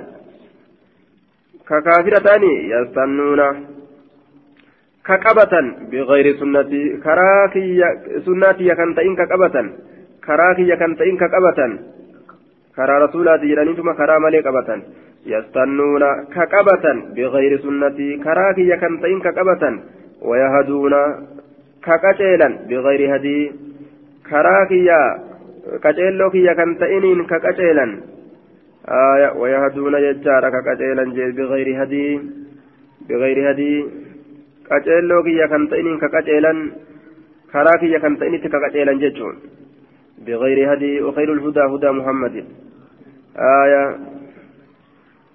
[1.68, 3.46] ka kaafira ta'anii yastannuuna
[5.08, 7.88] ka qabatan biqayri sunnati karaa kiyya
[8.26, 9.66] sunnatiyya kan ta'in ka qabatan
[10.26, 11.72] karaa kiyya kan ta'in ka qabatan
[12.80, 14.80] karaa rasuulaati jedhaniituma karaa malee qabatan
[15.32, 19.74] yastannuuna ka qabatan bigayri sunnatii karaa kiyya kan ta'in ka qabatan
[20.30, 21.00] wayahaduuna
[21.86, 23.42] ka qaceelan bigayri hadii
[24.30, 25.00] karaa kiyya
[25.84, 27.92] qaceelloo kiyya kan ta'iniin ka qaceelan
[29.40, 32.12] wayahaduuna jechaadha ka qaceelan jee bigayri hadii
[33.08, 33.78] bigayri hadii
[34.70, 36.58] qaceelloo kiyya kan ta'iniin ka qaceelan
[37.52, 39.36] karaa kiyya kan ta'initti ka qaceelan jechuun
[40.20, 42.34] بغير هدي وخير الهدى هدى محمد
[43.36, 43.96] آية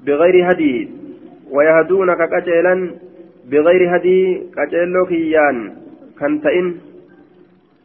[0.06, 0.90] بغير هدي
[1.52, 2.92] ويهدونك كجيلا
[3.52, 4.20] بغير هدي
[4.56, 5.58] كجيلو كيان
[6.20, 6.68] كنتئن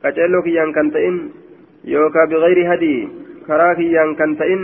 [0.02, 1.16] كجيلو كيان كنتئن
[1.84, 3.08] يوكا بغير هدي
[3.46, 3.74] كرا
[4.18, 4.60] كنتئن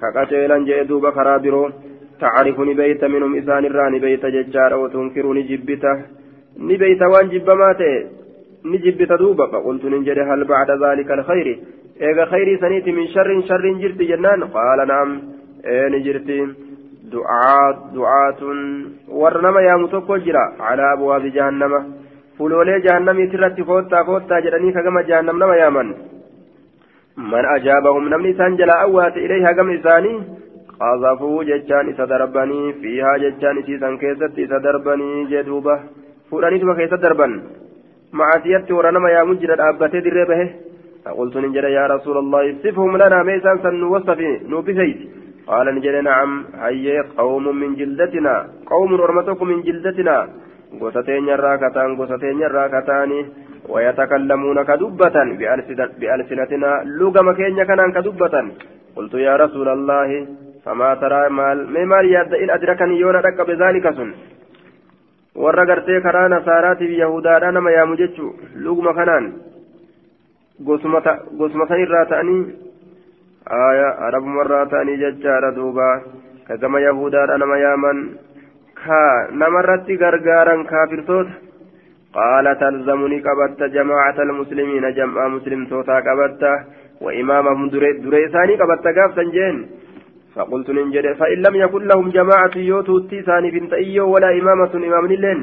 [0.00, 1.70] كجيلا جئدوب كرا برو.
[2.20, 5.96] تعرف نبيت منهم إسان الراني بيت ججار وتنكر نجبته
[6.58, 7.94] نبيت وان جب ماته
[8.72, 11.58] نجب تدوبا فقلت ننجري هل بعد ذلك الخير؟
[12.02, 15.10] إيغا خير سنيت من شر شر جرت جنان قال نعم
[15.66, 16.28] إيه نجرت
[17.12, 18.40] دعاة دعاة
[19.08, 21.72] ورنما يا متوكل على أبواب جهنم
[22.38, 25.88] فلولي جهنم ترت كوتا كوتا جراني كما جهنم نما يا من
[27.30, 30.14] من أجابهم نمني سانجلا أوات إليها كم إساني
[30.80, 35.76] قذفوا جتان إسا دربني فيها جتان إسيسان كيست إسا دربني جدوبة
[36.30, 37.32] فلاني تبا كيست دربن
[38.18, 40.42] معصيتي ورنما يا مجرد أبتي دري به
[41.05, 44.99] فقلت نجري يا رسول الله صفهم لنا ميسان سنوصفي نوبسيت
[45.47, 46.31] قال نجري نعم
[46.63, 48.35] هي قوم من جلدتنا
[48.71, 50.17] قوم أرمتكم من جلدتنا
[50.81, 53.19] gosateen irraa kataan gosateen irraa kataani
[53.73, 55.15] ويتكلمون كدبة
[55.99, 58.35] بألسنتنا لغم كينيا كان كدبة
[58.95, 60.09] قلت يا رسول الله
[60.65, 64.11] فما ترى مال ما مال يد إن أدركني يونا بذلك سن
[65.43, 68.31] warra gartee karaa nasaaraatiif yahudaadhaa nama yaamu jechuu
[68.63, 69.25] luguma kanaan
[70.63, 72.41] gosuma san irraa ta'anii
[74.07, 75.89] arabumarraa ta'anii jechaadha duuba
[76.47, 77.99] ka gama yahudaadha nama yaaman
[78.81, 79.03] ka
[79.43, 81.47] namarratti gargaaran kaafirtoota
[82.13, 86.43] قال تلزمني قبت جماعة المسلمين جمع مسلم توتا قبت
[87.01, 87.69] وإمامهم
[88.05, 89.55] دريساني قبت قاف سنجين
[90.35, 95.39] فقلت ننجد فإن لم يكن لهم جماعة يوتو التيساني بنت إيو ولا إمامة إمام لين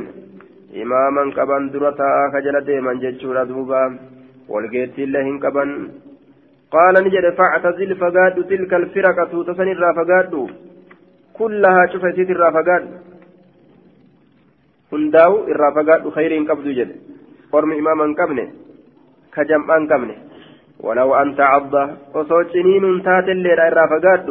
[0.82, 3.82] إماما كبان درتا خجل ديما جتشورا دوبا
[4.50, 5.70] والقيت الله كبان
[6.74, 10.32] قال نجد فاعتزل فقاد تلك الفرقة تسنر فقاد
[11.38, 12.84] كلها شوف سيت الرافقاد
[14.92, 16.90] هنداو الرافقاد خير قبض جد
[17.52, 18.46] قرم إماما كبنه
[19.34, 20.16] كجمعا كبنه
[20.86, 21.84] ولو أنت عضة
[22.14, 24.28] وصوتنين تات الليل الرافقاد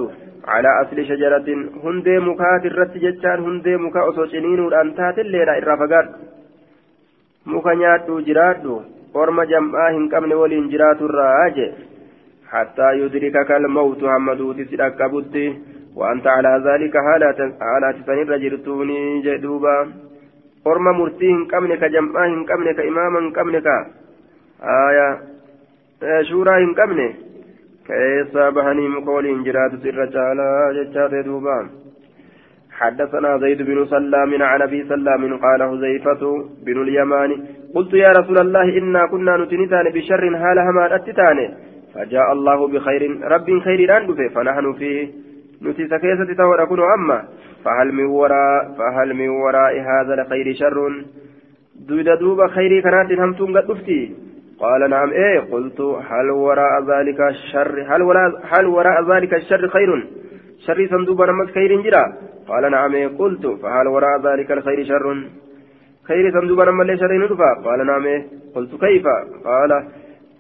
[0.47, 1.47] على أصل شجرة
[1.83, 6.07] هندي مكات الرت جتان هندي مكا أصوشنين أن تاتل إرى فقاد
[7.45, 8.75] مكا نياتو جراتو
[9.14, 11.68] orma jam'aa hin qabne waliin jiraatu irraa aje
[12.50, 15.46] حتى يدركك الموت محمد تسرك بطي
[15.94, 19.76] وأنت على ذلك حالة سنر جرتوني جدوبا
[21.50, 23.76] qabne ka imaama hin qabne ka.
[24.66, 27.06] Aayaa shuuraa hin qabne?
[27.90, 31.58] كيسا بهني مقولين جرات سر تعالى جتشات دوبا
[32.78, 36.22] حدثنا زيد بن سلام عن ابي سلام قال حذيفة
[36.66, 37.30] بن اليمان
[37.74, 41.38] قلت يا رسول الله إنا كنا نتنتان بشر هالها ما أتتان.
[41.94, 43.02] فجاء الله بخير
[43.32, 45.08] رب خير راندفه فنحن فيه
[45.62, 47.18] نتي سكيسة تورا كنو أما.
[47.64, 51.04] فهل من وراء فهل من وراء هذا الخير شر؟
[51.88, 53.70] دودا دوبا خيري كانت همتون قد
[54.60, 60.06] قال نعم إيه قلت هل وراء ذلك الشر هل وراء هل وراء ذلك الشر خير؟
[60.66, 62.04] شر صندوق نمت خير جرا.
[62.48, 65.24] قال نعم إيه قلت فهل وراء ذلك الخير شر؟
[66.09, 68.21] خير صندوق نمت شر ندفع قال نعم ايه
[68.55, 69.05] قلت كيف
[69.45, 69.71] قال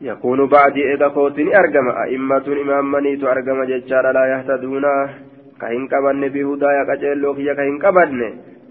[0.01, 4.85] يكون بعدي إذا كوتني أرجم أئمة إمام منيت أرجم ججار لا يهتدون
[5.61, 8.21] كهن كبن بهدايا كجلو كيا كهن كبن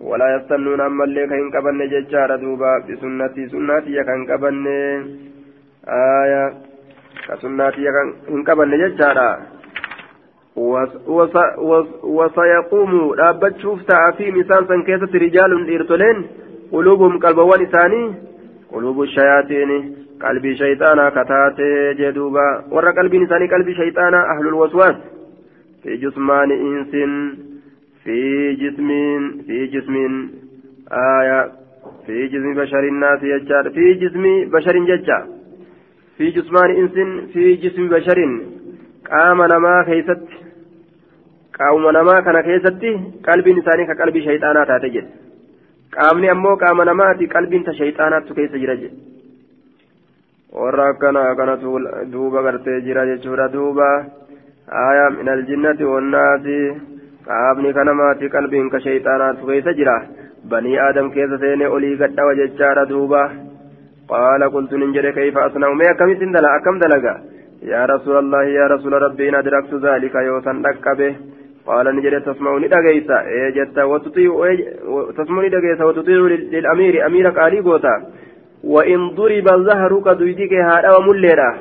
[0.09, 4.67] ولا يستنون أما اللي كهن كبن ججار دوبا بسنتي سنتي كهن كبن
[5.89, 6.45] آية
[7.29, 7.89] كسناتي
[8.29, 9.31] إن قبل نججارا
[12.17, 16.27] وسيقوم رابتشوف تعافي مثال سنكيسة رجال إرتلين
[16.72, 18.14] قلوبهم قلبوان إساني
[18.72, 22.64] قلوب الشياطين قلبي شيطانا كتاتي جدوبا.
[22.72, 24.96] ورى قلبي إنساني قلبي شيطانا أهل الوسواس.
[25.84, 26.92] في جسمان إنس
[28.04, 28.90] في جسم
[29.48, 29.96] في جسم
[30.92, 31.52] آية
[32.06, 35.28] في جسم بشر الناس يجار في جسم بشر ججار
[36.18, 36.96] في جسمان إنس
[37.34, 38.20] في جسم بشر.
[39.10, 40.22] قام نما كيست
[41.60, 42.84] قام نما كان كيست
[43.28, 45.06] قلب إنساني كقلب شيطانا تاتجد
[45.96, 48.90] qaamni ammoo qaama namaati qalbiin ta shayxaanaattu keessa jira je
[50.60, 51.76] warra akkana kanatu
[52.14, 53.90] duuba gartee jira jechuudha duuba
[54.86, 56.58] aya min aljinnati wannaasi
[57.28, 59.98] qaamni kanamaati qalbiin ka shayxaanaattu keessa jira
[60.54, 63.24] banii aadam keessa seene olii gadhawa jechaadha duuba
[64.10, 67.16] قال قلت ننجر كيف أصنع ما كم سندلا أكم دلقا
[67.74, 70.58] يا رسول الله يا رسول ربي إن أدركت ذلك يوسن
[71.00, 71.14] به
[71.70, 74.32] قال نجر تسمعني دقيسا إيجت وتطيع
[75.18, 76.20] تسمعني دقيسا وتطيع
[76.56, 77.06] للأمير.
[77.06, 77.96] أمير قالي قوتا.
[78.64, 81.52] وإن ضرب ظهرك دويدك هذا ومليرا.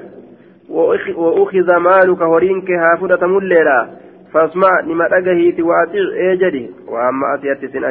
[1.16, 3.88] وأخذ مالك هورينك هافدة مليرا.
[4.32, 6.04] فاسمع لما دقهيت وأطيع.
[6.14, 7.84] إيجدي وأما أتيت سن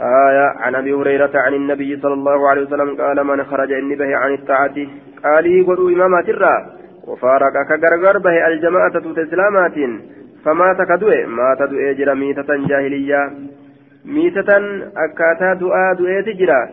[0.00, 0.46] آية.
[0.62, 4.34] عن أبي هريرة عن النبي صلى الله عليه وسلم قال من خرج إني به عن
[4.34, 4.76] الطاعة.
[5.24, 6.56] قال يقول إمامة الرا.
[7.07, 9.75] وفارق كغرغر به الجماعة تسلامات
[10.45, 13.31] فمات كدوء مات دوء جرى ميتة جاهلية
[14.05, 14.51] ميتة
[15.05, 16.69] أكاتا دعاء دوء تجرى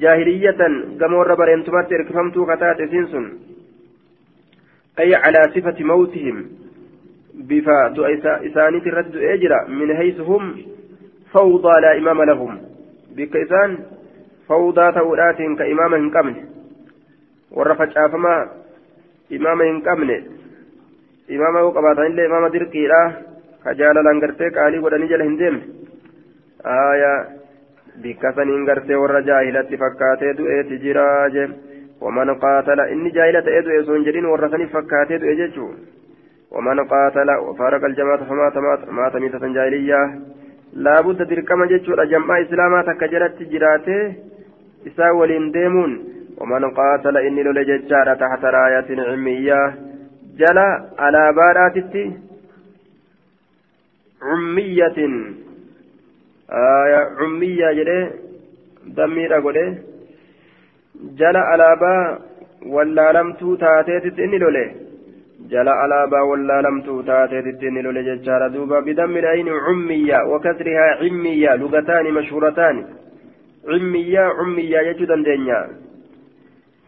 [0.00, 0.60] جاهلية
[1.00, 3.32] قمور برينتمات إركفمتو كتات سنسن
[4.98, 6.46] أي على صفة موتهم
[7.34, 10.56] بفا دعاء إساني ترد أجرى من حيث هم
[11.32, 12.60] فوضى لا إمام لهم
[13.16, 13.78] بك إسان
[14.48, 15.94] فوضى تورات كإمام
[19.29, 20.17] imaama hin qabne
[21.35, 23.01] imaama yoo qabaatan illee imaama dirqiidha.
[23.63, 25.63] Ka jaalalaan gartee qaalii godhanii jala hin deemne.
[26.63, 27.11] Aaya
[28.03, 31.47] bikka saniin gartee warra jaahilatti fakkaatee du'eeti jiraa je
[32.01, 35.69] waman qaatala inni jaahila ta'ee du'e osoo hin jedhin warra saniif fakkaatee du'e jechuu
[36.51, 38.61] waman qaatala faaraqa aljamaata famaata
[38.99, 40.07] maata miitatan jaahiliyyaa.
[40.85, 42.05] Laabudda dirqama jechuudha.
[42.05, 44.03] Jam'aa islaamaa takka jalatti jiraatee
[44.85, 45.93] isaa waliin deemuun
[46.39, 49.65] waman qaatala inni lole jechaadha taxta raayatin cimiyyaa
[50.41, 50.67] jala
[51.07, 52.03] alaabaadhaatitti
[54.25, 55.13] cummiyatin
[57.19, 58.03] cummiyaa jedhee
[58.97, 59.65] dammiidha godhe
[61.21, 62.01] jala alaabaa
[62.75, 64.65] wallaalamtuu taateetitti inni lole
[65.51, 71.55] جل على با ولا لم تؤتى تتني لولي ججارة دوبا بدم العين عمية وكسرها عمية
[71.55, 72.85] لغتان مشهورتان
[73.69, 75.61] عمية عمية يجد دنيا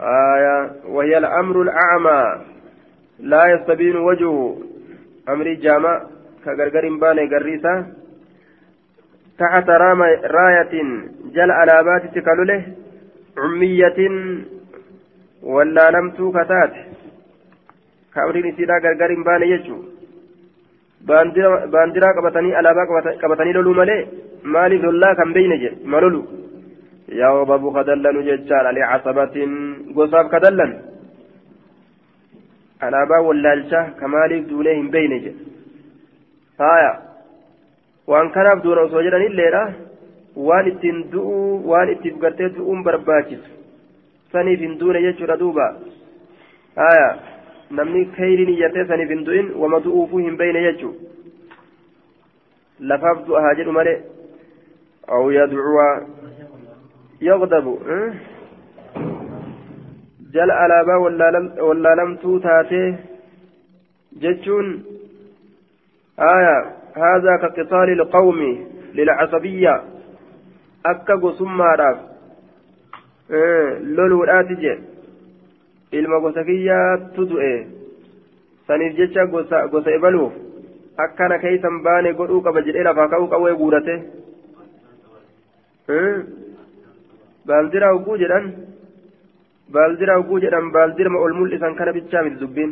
[0.01, 2.45] آية وهي الأمر الأعمى
[3.19, 4.57] لا يستبين وجهه
[5.29, 6.01] أمر جامع
[6.45, 7.85] كغرغر باني غريسة
[9.39, 10.73] تحت راية
[11.35, 12.63] جل على بات تكالوله
[13.37, 13.99] عمية
[15.43, 16.73] ولا لم تكتات
[18.13, 19.81] kaabiriin isiidhaa gargar hin baane jechuun
[21.73, 23.99] baandiraa qabatanii alaabaa qabatanii loluu malee
[24.55, 25.77] maaliif lollaa kan beeyne jedhe
[27.17, 29.53] yaa obabu kadallanu jechaadha licasabatiin
[29.97, 30.73] gosaaf kadallan
[32.87, 35.45] alaabaa wallaalchaa ka maaliif duunee hin beeyne jedhe
[36.57, 36.91] faaya
[38.13, 39.63] waan kanaaf duuna osoo jedhanilleedha
[40.49, 43.49] waan ittiin du'uu waan ittiif gartee du'uun barbaachisu
[44.35, 45.67] saniif hin duune jechuudha duuba
[46.75, 47.09] faaya
[47.79, 50.93] namni kayriin iyyatee saniif hin du'in wama du'uufuu hin beeyne jechuu
[52.93, 53.99] lafaaf du'a haa jedhu malee
[55.09, 55.77] أو يدعو
[57.21, 58.13] يغضب أه؟
[60.33, 60.95] جل ألابا
[61.61, 62.97] ولا لم توتاته
[64.13, 64.83] جتشون
[66.19, 69.83] آية هذا كقتال القوم للعصبية
[70.85, 71.97] أكا قسمى راف
[73.31, 74.79] أه لولو الآتجة
[79.71, 80.33] gosa ibaluuf
[80.97, 83.95] akkana keeysan baane godhuu qaba jedhee lafaa ka'uu qawwee guurate
[87.47, 88.45] baaldira hogguu jedhan
[89.73, 92.71] baaldira hogguu jedhan baaldirma ol mul'isan kana bichaa miti dubbiin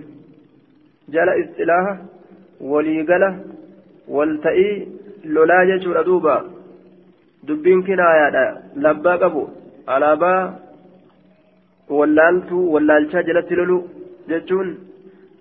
[1.15, 1.93] jala istilaaha
[2.72, 3.30] waliigala
[4.15, 4.74] walta'ii
[5.36, 6.36] lolaa jechuudha duuba
[7.47, 8.45] dubbiin kinaayaadha
[8.86, 9.43] labbaa qabu
[9.95, 10.41] alaabaa
[11.97, 13.80] wallaaltuu wallaalchaa jalatti lolu
[14.32, 14.70] jechuun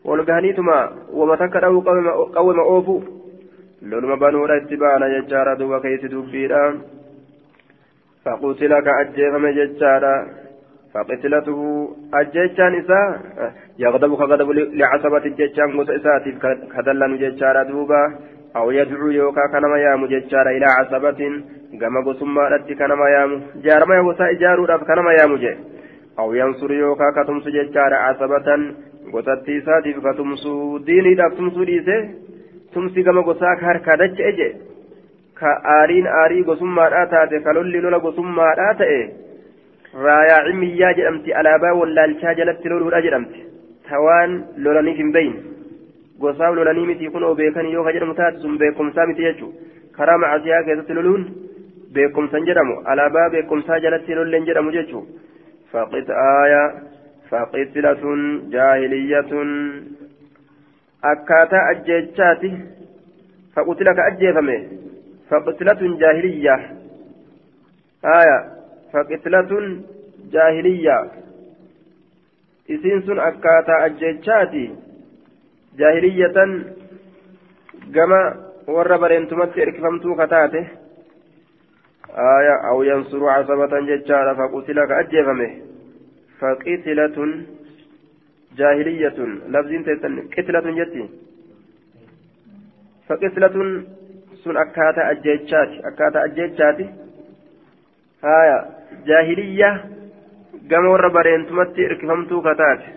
[0.08, 0.76] walgahaniituma
[1.18, 2.96] wama takka qawwema oofu
[3.90, 6.60] loluma banuudha itti baana jechaadha duuba keeysi dubbiidha
[8.25, 10.15] فقتل كأجيفم ججارا
[10.93, 11.59] فقتلته
[12.13, 13.21] أجيشان إساء
[13.79, 16.31] يغضب كغضب لعصبة الجيشان قوس إساتي
[16.73, 18.01] كدلن ججارا دوبا
[18.55, 21.19] أو يدعو يوكا كنما يام ججارا إلى عصبة
[21.81, 23.31] كما قسم رتي كنما يام
[23.65, 25.53] جارما يوسا إجارو رف كنما يام جي
[26.19, 28.47] أو ينصر يوكا كتمس ججارا عصبة
[29.13, 31.97] قوساتي إساتي كتمسو ديني رف تمسو ديسي
[32.73, 34.49] تمسي كما قوسا كهر كدج إجي
[35.40, 39.00] Ka aariin aarii gosummaadhaa taate ka lolli lola gosummaadhaa ta'e
[40.06, 43.44] raayaa cimiyyaa jedhamti alaabaa wallaalchaa jalatti loluudha jedhamti
[43.90, 45.38] tawaan lolaniif hin beeyne
[46.24, 49.52] gosaaf lolanii miti kunoo beekanii yoo ka jedhamu taate sun beekumsaa miti jechuu
[49.98, 51.26] karaa macasiyaa keessatti loluun
[51.98, 55.02] beekumsan jedhamu alaabaa beekumsaa jalatti lolleen jedhamu jechuu
[55.72, 56.62] faqit aaya
[57.30, 58.24] faqitilatun
[58.56, 59.52] jaahiliyyatun
[61.12, 62.50] akkaataa ajjeechaati
[63.54, 64.56] faqutila ka ajjeefame
[65.30, 66.56] فقتلة جاهلية
[68.04, 68.38] آية
[68.92, 69.50] فقتلة
[70.32, 70.98] جاهلية
[72.70, 74.74] إسين أكاتا أجيتشاتي
[75.78, 76.36] جاهلية
[77.94, 80.60] كما warra bareentumatti erkifamtuu kataate
[82.22, 85.46] aya aw yansuru casabatan jechaadha faqutila ka ajjeefame
[86.40, 87.30] faqitilatun
[88.58, 91.04] jaahiliyatun labziin teessan qitilatun jetti
[93.08, 93.70] faqitilatun
[94.46, 96.86] sun akkaataa ajjeechaati akkaataa ajjeechaati
[98.26, 98.58] haya
[99.08, 99.70] jaahiliyya
[100.70, 102.88] gama warra bareentumatti irkifamtuu kataate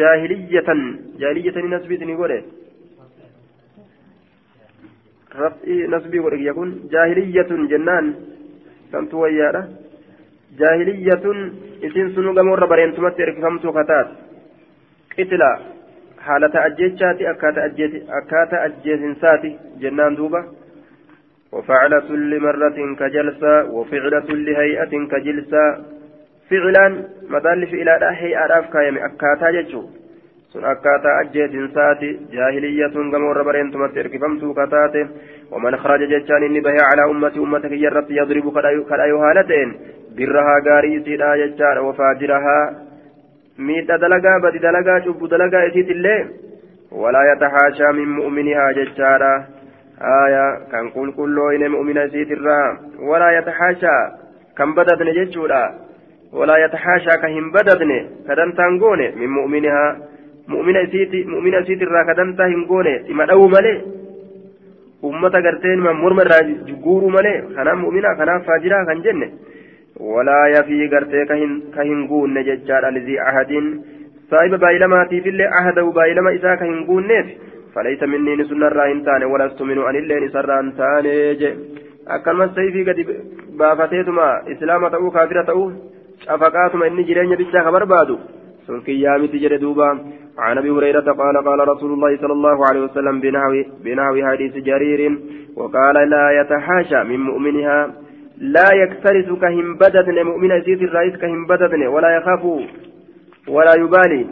[0.00, 0.80] jaahiliyyatan
[1.20, 2.38] jaahiliyyatanii nasbiitini godhe
[5.42, 8.06] raf'i nasbii godhe kiyya kun jaahiliyyatun jennaan
[8.92, 9.62] samtu wayyaadha
[10.60, 11.38] jaahiliyyatun
[11.88, 14.12] isin sunu gama warra bareentumatti irkifamtuu kataate
[15.16, 15.50] qitila
[16.26, 20.42] haalata ajjechaati akkaataa ajjeesinsaati jennaan duuba
[21.56, 25.64] وفعل كل مرة كجلسة وفعل كل هيئة كجلسة
[26.50, 26.86] فعلا
[27.34, 29.82] مدال فعلا هيئة أفكا أكاتا جتشو
[30.52, 35.06] sun akkaataa ajjeesinsaati jaahiliyyatuun gama warra bareentumatti erkifamtuu kataate
[35.50, 39.72] waman kharaja jechaan inni bahee calaa ummati ummata kiyya irratti yadribu kadhayu haala ta'een
[40.16, 42.64] birrahaa gaarii isiidha jechaadha wafaajirahaa
[43.58, 46.26] miidha dalagaa badi dalagaa cubbu dalagaa isiitillee
[46.90, 49.32] walaa yatahaashaa min mu'minihaa jechaadha
[50.00, 52.76] aya kan qulqullooyne mu'mina isiitirraa
[53.10, 54.02] walaa yatahaashaa
[54.54, 55.62] kan badadne jechuudha
[56.32, 59.90] walaa yatahaashaa ka hin badadne kadantaan goone min mu'minihaa
[60.54, 63.76] mu'mina isiiti mu'mina isiitirraa kadantaa hin goone dhima dha'uu malee
[65.02, 66.42] ummata garteen morma irraa
[66.84, 69.32] guuruu malee kanaaf mu'mina kanaaf faajiraa kan jenne
[70.00, 73.52] ولا يفي غرتي كهن كهن قون نججار الذي عهد
[74.30, 77.26] صاحب بايلماتي في اللي عهده بايلما إذا كهن قون نيف
[77.74, 81.54] فليس مني نسن الراهن تاني ولست من أن اللي نسران تاني جي
[82.08, 82.98] أكلم السيفي قد
[83.58, 85.72] بافتيتما إسلام تأو كافرة تأو.
[86.20, 88.18] شفقاتما إني جرين بيتشا خبر بادو.
[88.66, 89.90] سنكي يامي تجري دوبا.
[90.38, 93.52] عن أبي هريرة قال قال رسول الله صلى الله عليه وسلم بنحو
[93.84, 95.18] بنحو حديث جرير.
[95.56, 97.90] وقال لا يتحاشى من مؤمنها.
[98.38, 102.44] لا يكترث كهم بددن مؤمن زيد الرئيس كهم بددن ولا يخاف
[103.48, 104.26] ولا يبالي.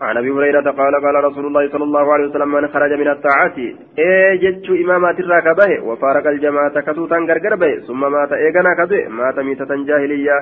[0.00, 3.58] عن أبي هريرة قال قال رسول الله صلى الله عليه وسلم من خرج من الطاعات
[3.98, 9.70] اي جتش إمامات الراكبة وفارق الجماعة كتوتا غرغر به ثم مات ايغنا كدو مات ميتة
[9.88, 10.38] جاهلية.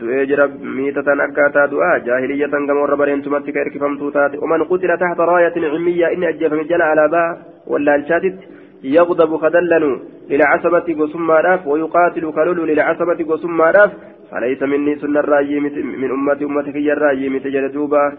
[0.00, 5.26] du'ee jira miitatan akkaataa du'aa jaahiliyyatan gama warra bareentumatti ka erkifamtuu taate waman qutila tahta
[5.30, 7.28] raayatin cimiyyaa inni ajjeefame jala alaabaa
[7.72, 8.53] wallaalchaatitti
[8.84, 13.90] يغضب خدلن للعصبة قسما راف ويقاتل كلول للعصبة قسما راف
[14.30, 18.12] فليس مني سنة الراجي من أمتي أمتك يا الراجي متجل دوبا.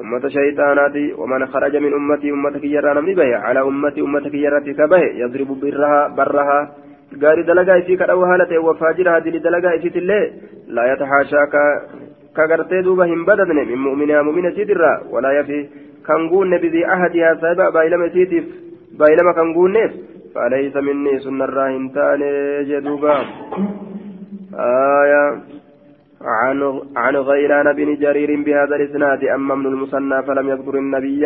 [0.00, 3.36] أمة شيطاناتي ومن خرج من أمتي أمتك يرى نمني به.
[3.36, 6.60] على أمتي أمتك يرى كبه يضرب برها برها.
[7.22, 10.32] قال دلقا إسي كدو هالته وفاجرها دل دلقا إسي تلي.
[10.68, 11.40] لا يتحاشى
[12.36, 14.92] كغرتي دوبا هم بددن من مؤمنها مؤمنة سيدرا.
[15.12, 15.66] ولا يفي
[16.06, 18.44] كنقول بذي أحدها سابع بايلما سيتف
[18.92, 19.92] بايلما كنقول نيف
[20.34, 23.16] فليس مني سنة الراهن تاني جدوبا
[24.54, 25.24] آية
[26.20, 31.24] عن عن غيران بن جرير بهذا الاسناد اما ابن المثنى فلم يذكر النبي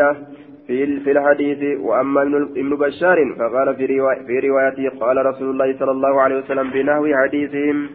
[0.67, 5.91] في في الحديث واما ابن بشار فقال في رواية في روايته قال رسول الله صلى
[5.91, 7.89] الله عليه وسلم بنحو حديثهم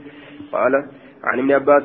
[0.52, 0.74] قال
[1.24, 1.84] عن ابن عباس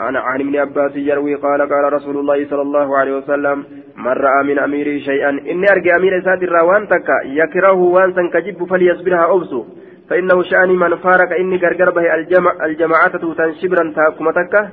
[0.00, 3.64] عن عن ابن عباس يروي قال قال رسول الله صلى الله عليه وسلم
[3.96, 9.24] من رأى من اميره شيئا إني ارجع أمير ساتر وأن تكا يكره وأن كجب فليصبرها
[9.24, 9.64] اوسو
[10.10, 14.68] فإنه شأني من فارق إني غرغر به الجمع الجماعة توتان شبرا تاكما تكا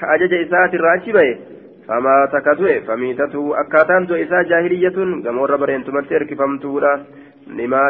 [0.00, 1.38] كأجج إساءة الراشي به
[1.88, 4.96] فما تكتوه فميتته أكاتان تو إساء جاهلية
[5.26, 7.04] قمور برين تمتر كفمتورا
[7.46, 7.80] لما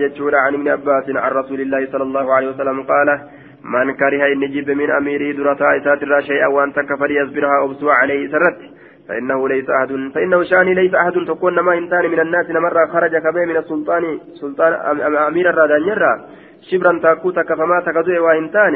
[0.00, 3.08] جتشورا عن ابن عباس عن رسول الله صلى الله عليه وسلم قال
[3.64, 8.28] من كره إن جيب من أميره درتا إساءة الراشي أو أن تكفر يصبرها أبسوا عليه
[8.32, 8.58] سرت
[9.08, 13.44] فإنه ليس أحد فإنه شاني ليس أحد تكون ما إنسان من الناس نمر خرج كبه
[13.44, 14.72] من السلطان سلطان
[15.28, 16.12] أمير الرادان يرى
[16.70, 18.74] شبرا تاكوتا كفما تكدوه وإنسان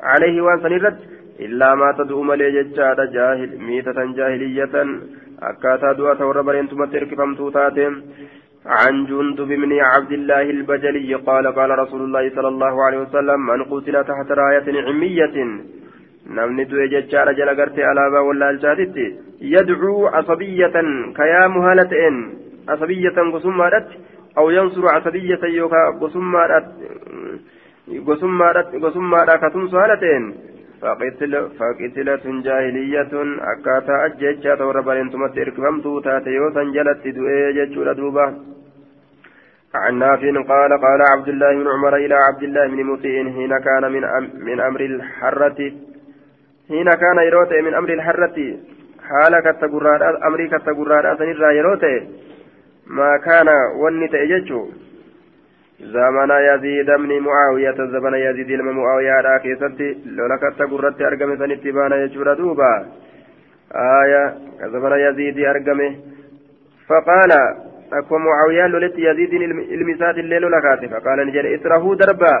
[0.00, 0.96] عليه وان سنرد
[1.40, 2.62] إلا ما تدعو ملي
[3.14, 4.74] جاهل ميتة جاهلية
[5.42, 7.94] أكاتا دعاة وربرين تمتر كفمتو تاتم
[8.66, 13.64] عن جندب بن عبد الله البجلي قال قال رسول الله صلى الله عليه وسلم من
[13.64, 15.36] قتل تحت راية عمية
[16.28, 19.04] namni du'e jechaadha jala gartee alaabaa wallaalchaatitti
[19.52, 20.88] yadcuu asabiyyatan
[21.18, 22.18] kayaamu haala ta'een
[22.74, 23.96] asabiyyatan gosummaadhatti
[24.36, 25.86] aw yansuru asabiyyatan yookaa
[28.84, 30.26] gosummaadha katumsu haala ta'een
[34.04, 38.26] ajjechaa ta'u irra bareentumatti irkifamtuu taate yoo san jalatti du'ee jechuudha duuba
[39.74, 43.92] عن نافع قال قال عبد الله بن عمر إلى عبد الله بن مطيع حين كان
[43.92, 44.02] من
[44.44, 45.60] من أمر الحرة.
[46.68, 48.38] حين كان يروت من أمر الحرة.
[49.08, 51.84] حال كتغراد أمري كتغراد سنرى يروت.
[52.86, 53.48] ما كان
[53.82, 54.68] ونت إججو
[55.80, 62.34] زمن يزيد بن معاوية زمن يزيد لما معاوية راكي ستي لولا كتغرد أرقم سنتبان يجور
[62.34, 62.86] دوبا.
[64.02, 64.34] آية
[64.72, 65.80] زمن يزيد أرقم
[66.88, 67.32] فقال
[67.92, 69.32] أكو معاوية لولت يزيد
[69.78, 70.88] المسات الليل لكاتي.
[70.88, 72.34] فقال نجل إسره دربا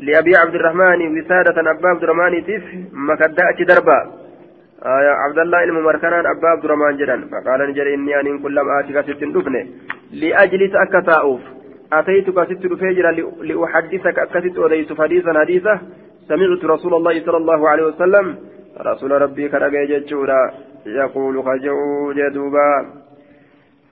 [0.00, 4.00] لأبي عبد الرحمن وسادة أبا عبد الرحمن تف مكدأت دربا.
[4.84, 7.16] آية عبد الله الممركنان أبا عبد الرحمن جدا.
[7.32, 9.66] فقال نجر إني أن كلما آتيك ست دفنه
[10.12, 11.59] لأجلس أكتاؤف.
[11.92, 13.12] أتيتك ست فجرا
[13.42, 15.80] لأحدثك أكست أوديت حديثا حديثا
[16.28, 18.36] سمعت رسول الله صلى الله عليه وسلم.
[18.80, 20.50] رسول ربي كرقي جتشورا
[20.86, 22.70] يقول خجعوا جدوبا.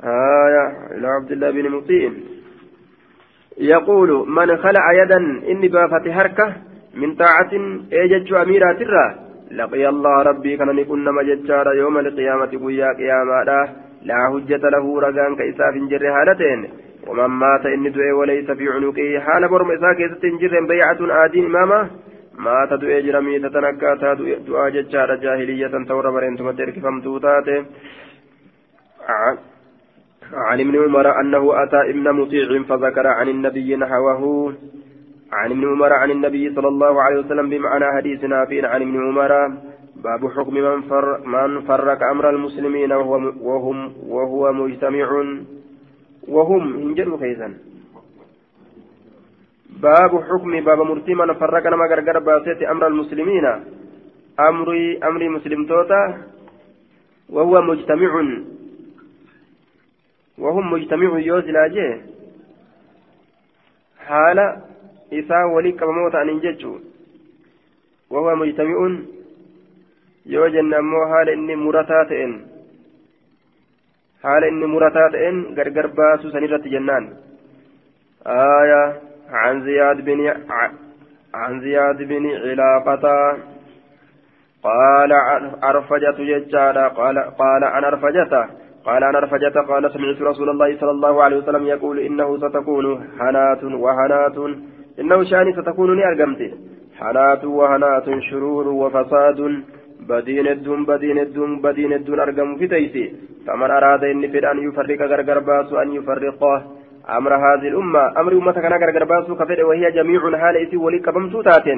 [0.04, 2.10] آية إلى عبد الله بن مطيع.
[3.58, 5.16] يقول من خلع يدا
[5.50, 6.56] إني بافت هركة
[6.94, 7.52] من طاعة
[7.92, 9.06] إيجج أميرات الرا
[9.50, 14.14] لقي الله ربي كان نكون مججارا يوم القيامة قيا قياما لا.
[14.32, 16.60] حجة له رقان كإساف جر هالتين
[17.08, 19.18] ومن مات إني دعي وليس في عنقه.
[19.24, 19.98] حال برم إساك
[20.40, 21.90] جر بيعة آدين إمامه
[22.38, 24.14] مات دعي جرمي تتنكاتا
[24.48, 27.64] دعا ججارا جاهلية تورا برين ترك فمتوتاته
[30.32, 34.54] عن ابن عمر أنه أتى ابن مطيع فذكر عن النبي نحوه.
[35.32, 39.32] عن ابن عمر عن النبي صلى الله عليه وسلم بمعنى حديث نافع عن ابن عمر.
[40.04, 45.08] باب حكم من, فر من فرق أمر المسلمين وهو وهم وهو مجتمع.
[46.28, 47.48] وهم هنجر كيسا
[49.82, 53.46] باب حكم باب مرتي من فرق نما غرغر باسيت أمر المسلمين.
[54.40, 56.02] أمري أمري مسلم توتا.
[57.28, 58.12] وهو مجتمع.
[60.38, 62.00] وهم مجتمع يوزلا جه
[64.06, 64.38] حال
[65.12, 66.78] إساء ولي كمموت عن إنججو
[68.10, 68.78] وهو مجتمع.
[70.26, 72.12] يوجن أمو حال إني مرتات
[74.22, 77.04] حال إني مرتات إن غرغر باسو سنيرة جنان
[78.26, 78.82] آية
[79.30, 80.20] عن زياد بن
[81.34, 83.36] عن زياد بن علاقة
[84.62, 85.12] قال
[85.64, 88.44] أرفجت ججارا قال قال أنا أرفجته
[88.84, 93.64] قال أنا رفجت قال سمعت رسول الله صلى الله عليه وسلم يقول إنه ستكون حنات
[93.64, 94.36] وهنات
[95.00, 96.54] إنه شاني ستكون أرقمت
[96.98, 99.62] حنات وهنات شرور وفساد
[100.48, 103.04] الدون بدين الدون بدين الدون أرقم في تيسي
[103.46, 106.40] فمن أراد إن فد أن يفرق غرغر باس أن يفرق
[107.18, 111.68] أمر هذه الأمة أمر أمتك أنا غرغر باس كفر وهي جميع حال إسي ولي كبمتوتات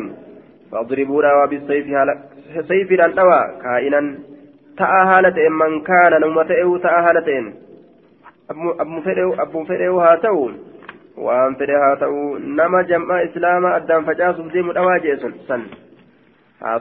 [0.73, 1.87] فاضربونا وبالسيف
[2.69, 4.19] سيف الأنتوى كائنا
[4.81, 7.53] ta'een man kaana namuma ta'eewu ta'a haala ta'een.
[8.49, 10.51] Abbuun fedheewu haa ta'u
[11.17, 14.73] waan fedhe haa ta'u nama jam'aa islaamaa addaan facaasuuf deemu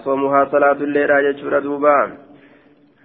[0.03, 1.95] soomu haa salaatulleedha jechuudha duuba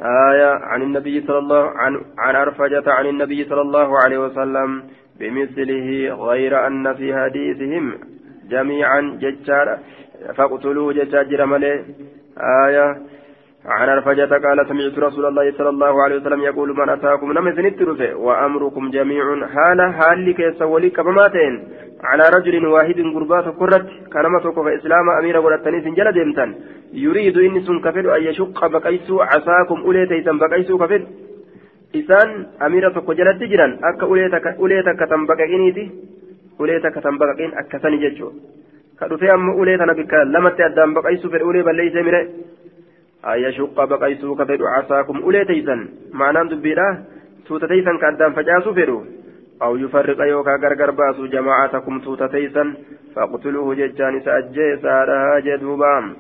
[0.01, 4.83] آية عن النبي صلى الله عن عن أرفجة عن النبي صلى الله عليه وسلم
[5.19, 5.89] بمثله
[6.29, 7.99] غير أن في حديثهم
[8.51, 9.79] جميعا ججار
[10.37, 11.85] فاقتلوه ججاجر ملي.
[12.67, 12.87] آية
[13.67, 18.15] عن أرفجة قال سمعت رسول الله صلى الله عليه وسلم يقول من أتاكم نمز نترفه
[18.15, 21.55] وأمركم جميع حال حال كيس ولي كبماتين
[22.11, 26.51] على رجل واحد قربات قرت كلمتك فإسلام أمير ولتني سنجل ديمتن
[27.05, 31.03] يريد إني سن كفر أن يشق بقيسو عساكم أوليتيتا بقيسو كفر.
[32.01, 32.29] إسان
[32.67, 34.07] أمير تقجلت جرا أكا
[34.61, 35.85] أوليتك تنبقينيتي
[36.61, 38.29] أوليتك تنبقين أكا سنججو
[39.01, 42.21] كدفي أم أوليتنا بك لمت أدام بقيسو في الأولي بل ليس منه
[43.31, 45.77] أن يشق بقيسو كفر عساكم أوليتيتا
[46.13, 46.89] معنى دبيرا
[47.47, 48.99] توتتيسا كأدام فجاسو فيرو.
[49.63, 52.75] أو يفرق يوكا غرغر باسو جماعتكم توتتيسا
[53.15, 56.17] فاقتلوه ججان سأجيسا لها جدوبام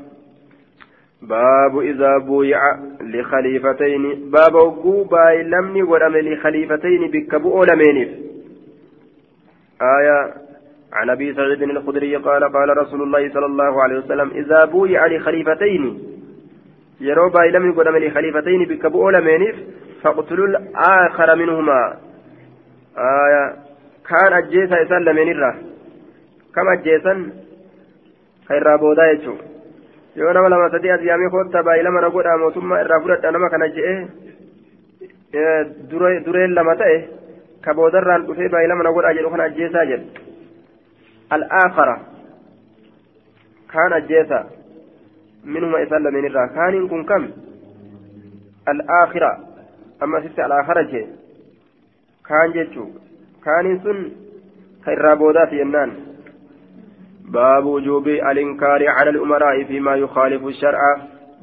[1.22, 2.60] باب إذا بويع
[3.00, 8.08] لخليفتين باب وقو باي لمني ولم لخليفتين بكبو لمينف
[9.82, 10.34] آية
[10.92, 15.98] عن أبي سعيد الخدري قال قال رسول الله صلى الله عليه وسلم إذا بويع لخليفتين
[17.00, 19.56] يرو باي لمني ولم لخليفتين بكبو لمينف
[20.02, 21.96] فاقتلوا الآخر منهما.
[22.98, 23.56] آية
[24.08, 25.32] كان أجيسا إسان لمن
[26.54, 27.30] كم أجيسا
[28.48, 29.36] خير بودا يجو
[30.16, 33.48] yoo nama lama sadii as yaamee koottaa baay'ee lama na godhaa mootummaa irraa fudhadha nama
[33.50, 33.98] kana je'ee
[36.26, 36.98] dureen lama ta'e
[37.64, 40.06] ka boodarraan dhufee baay'ee lama na godhaa jedhu kana ajjeesaa jedhe
[41.36, 41.96] al'aakara
[43.72, 44.38] kaan ajjeesa
[45.56, 47.24] minuma isaan lameen irraa kaaniin kun kam
[48.72, 49.30] al'aakira
[50.00, 51.06] amma asitti al'aakara jee
[52.28, 52.88] kaan jechuu
[53.46, 54.02] kaaniin sun
[54.84, 55.92] ka irraa boodaati jennaan.
[57.24, 60.80] باب وجوب الإنكار على الأمراء فيما يخالف الشرع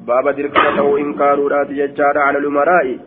[0.06, 2.98] باب دركمته إنكار رات ججار على الأمراء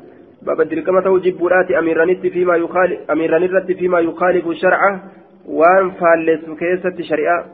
[0.42, 5.00] باب دركمته جبرات أميرانت فيما يخالف أميرانت فيما يخالف الشرع
[5.46, 7.46] وان فالس كيسة شريعة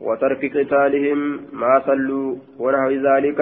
[0.00, 3.40] وترك قتالهم ما صلوا ونحو ذلك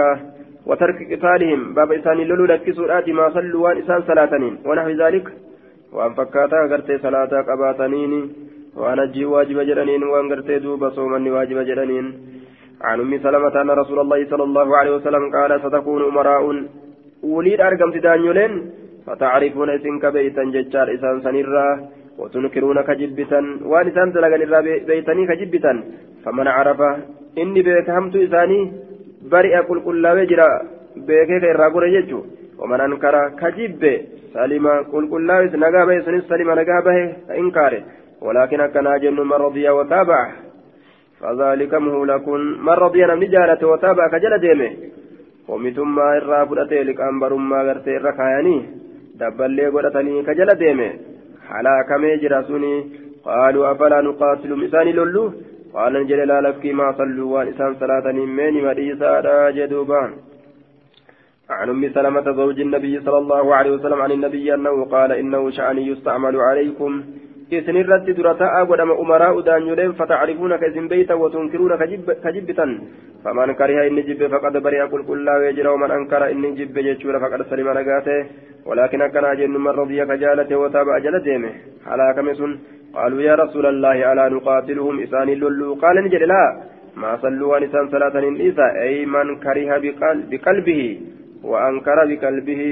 [0.67, 5.27] وترك قتالهم باب إسان لولو لكسورات ما صلوا وان إسان صلاتنين ونحو ذلك
[5.94, 8.14] وان فكاتا غرتي صلاة قباتنين
[8.82, 12.08] waan ajjii waajiba jedhaniin waan gartee duuba soomanni waajiba jedhaniin
[12.84, 16.44] عن أم سلمة أن رسول الله صلى الله عليه وسلم قال ستكون أمراء
[17.24, 18.52] وليد أرقم تدانيولين
[19.06, 21.68] فتعرفون إسنك بيتا ججار إسان سنرا
[22.20, 25.74] وتنكرون كجبتا وان إسان دلغن الرا بيتني كجبتا
[26.24, 26.80] فمن عرف
[27.42, 28.60] إني بيك همت إساني
[29.32, 30.50] برئ قل قل لا وجرا
[31.08, 32.20] بيك الرا يجو
[32.60, 33.82] ومن أنكر كجب
[34.35, 36.99] سلم قل قل لا نقا بيسن سلم نقا به
[37.41, 37.83] إنكاره
[38.23, 40.21] ولكن أكنا جن من رضي وتابع.
[41.21, 42.29] فذلك مهلك
[42.67, 44.71] من رضي نمني جالته وتابع كجل ديمه.
[45.49, 48.57] ومثم إرى فلتي لكأنبر ما غرتي ركاياني
[49.21, 50.91] دبلي قدتني كجل ديمه.
[51.49, 52.33] حلاك ميجر
[53.25, 55.33] قالوا أفلا نقاتل مساني لولو؟
[55.75, 60.11] قال نجل لا لفكي ما صلوا وإسان صلاة من مريسا راجدوبان.
[61.51, 65.79] عن أم سلمة زوج النبي صلى الله عليه وسلم عن النبي أنه قال إنه شأن
[65.79, 67.03] يستعمل عليكم.
[67.53, 71.73] إذن الرد درتاء ودم أمراء دانيولين فتعرفون كإذن بيتا وتنكرون
[72.25, 72.67] كجبتا.
[73.25, 77.15] فمن كره إن جب فقد برئ قل قل لا ويجر ومن أنكر إن جب جتشور
[77.21, 78.27] فقد سلم نقاته.
[78.67, 81.53] ولكن كان جن من رضي كجالته وتابع جلديمه
[81.87, 82.59] على كمسن
[82.95, 85.75] قالوا يا رسول الله ألا نقاتلهم؟ إسان لولو.
[85.75, 86.43] قال نجد لا.
[86.97, 88.17] ما صلوا ونسان صلاة
[88.49, 89.71] إذا أي من كره
[90.31, 90.83] بقلبه.
[91.45, 92.63] وأنكر بقلبه.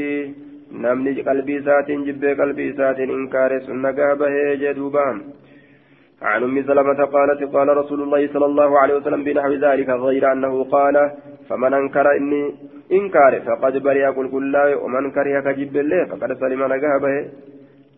[1.25, 5.19] qalbii isaatiin jibbee qalbii isaatiin inkaare sun nagaa bahee jedhuubaan
[6.23, 10.65] عن أم سلمة قالت قال رسول الله صلى الله عليه وسلم بنحو ذلك غير أنه
[10.65, 10.97] قال
[11.49, 12.43] فمن أنكر إني
[12.93, 17.17] إنكار فقد برئ قل كل ومن كره كجب الله فقد سلم نجاه به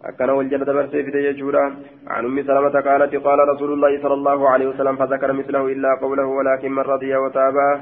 [0.08, 1.64] أكن والجنة برسي في تجورا
[2.14, 6.26] عن أم سلمة قالت قال رسول الله صلى الله عليه وسلم فذكر مثله إلا قوله
[6.38, 7.80] ولكن من رضي وتابع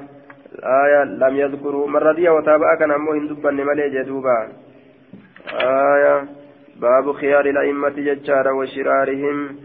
[0.54, 4.48] الآية لم يذكروا من رضي وتابع كان أمه هندبا ملي جدوبا
[5.62, 6.24] آية
[6.80, 9.56] باب خيار الأئمة ججارا وشرارهم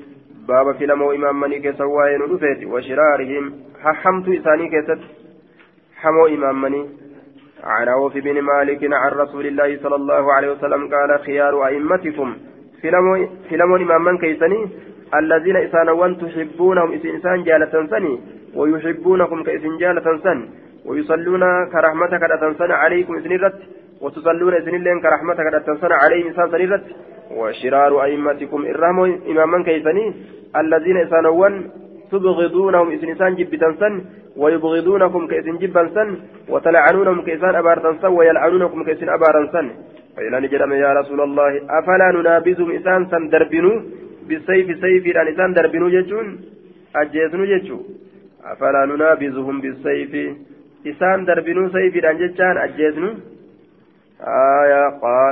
[0.48, 3.54] باب فيلمو إمام مني كسواين رفيت وشرارهم
[3.84, 5.02] ححمت إساني كست
[6.02, 6.90] حمو إمام مني
[7.64, 12.36] عن عوف بن مالك عن رسول الله صلى الله عليه وسلم قال خيار أئمتكم
[13.50, 14.70] فيلمو إمام من كيسني
[15.16, 18.20] الذين إسانوان تحبونهم إنسان جالة سني
[18.56, 20.40] ويحبونكم كإسن جالة سن
[20.92, 23.60] ويصلون كرحمتك على عليكم إسن رت
[24.04, 26.84] وتصلون إذن الله كرحمتك أتنسن عليهم إنسان سنيرت
[27.40, 28.98] وشرار أئمتكم إرام
[29.32, 30.06] إماما كيسني
[30.62, 31.54] الذين إسانوان
[32.12, 33.94] تبغضونهم إذن إسان جبتن سن
[34.42, 36.10] ويبغضونكم كإذن جبا سن
[36.52, 39.68] وتلعنونهم كإسان أبارتن سن ويلعنونكم كإذن أبارا سن
[40.16, 43.78] فإلى نجرم يا رسول الله أفلا ننابذهم إسان سن دربنوا
[44.28, 46.28] بالسيف سيف أن إسان دربنوا ججون؟
[47.02, 47.78] أجيسنوا ججو.
[48.52, 50.14] أفلا ننابذهم بالسيف
[51.26, 53.14] دربنوا سيف أن ججان أجيسنوا
[54.22, 54.90] آية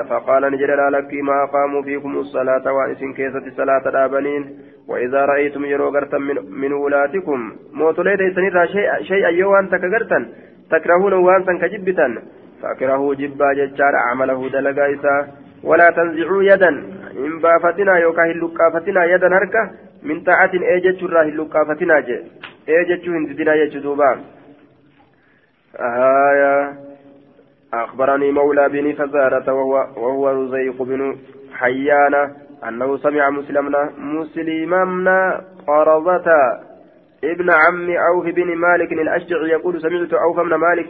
[0.10, 4.44] فقال نجد لك ما قاموا فيكم الصلاة وإسن كيسة الصلاة الآبنين
[4.88, 7.40] وإذا رأيتم يرو من, من ولاتكم
[7.74, 10.24] موت ليت سنرى شيئا شيء يوان تكغرتن
[10.72, 12.08] تكرهون وانسا كجبتا
[12.62, 15.28] فاكرهوا جبا ججار عمله دلقا
[15.64, 16.70] ولا تنزعوا يدا
[17.26, 19.64] إن بافتنا يوكا هلقافتنا يدا هركة
[20.04, 22.18] من طاعة إيجت الراه هلقافتنا جي
[22.70, 24.12] إيجت هنددنا يجدوبا
[25.76, 26.74] آية
[27.74, 31.16] أخبرني مولى بن فزارة وهو, وهو رزيق بن
[31.54, 32.32] حيانة
[32.68, 36.26] أنه سمع مسلمنا مسلمنا قرضة.
[37.24, 40.88] ابن عم عوف بن مالك الأشجعي يقول سمعت عوف بن مالك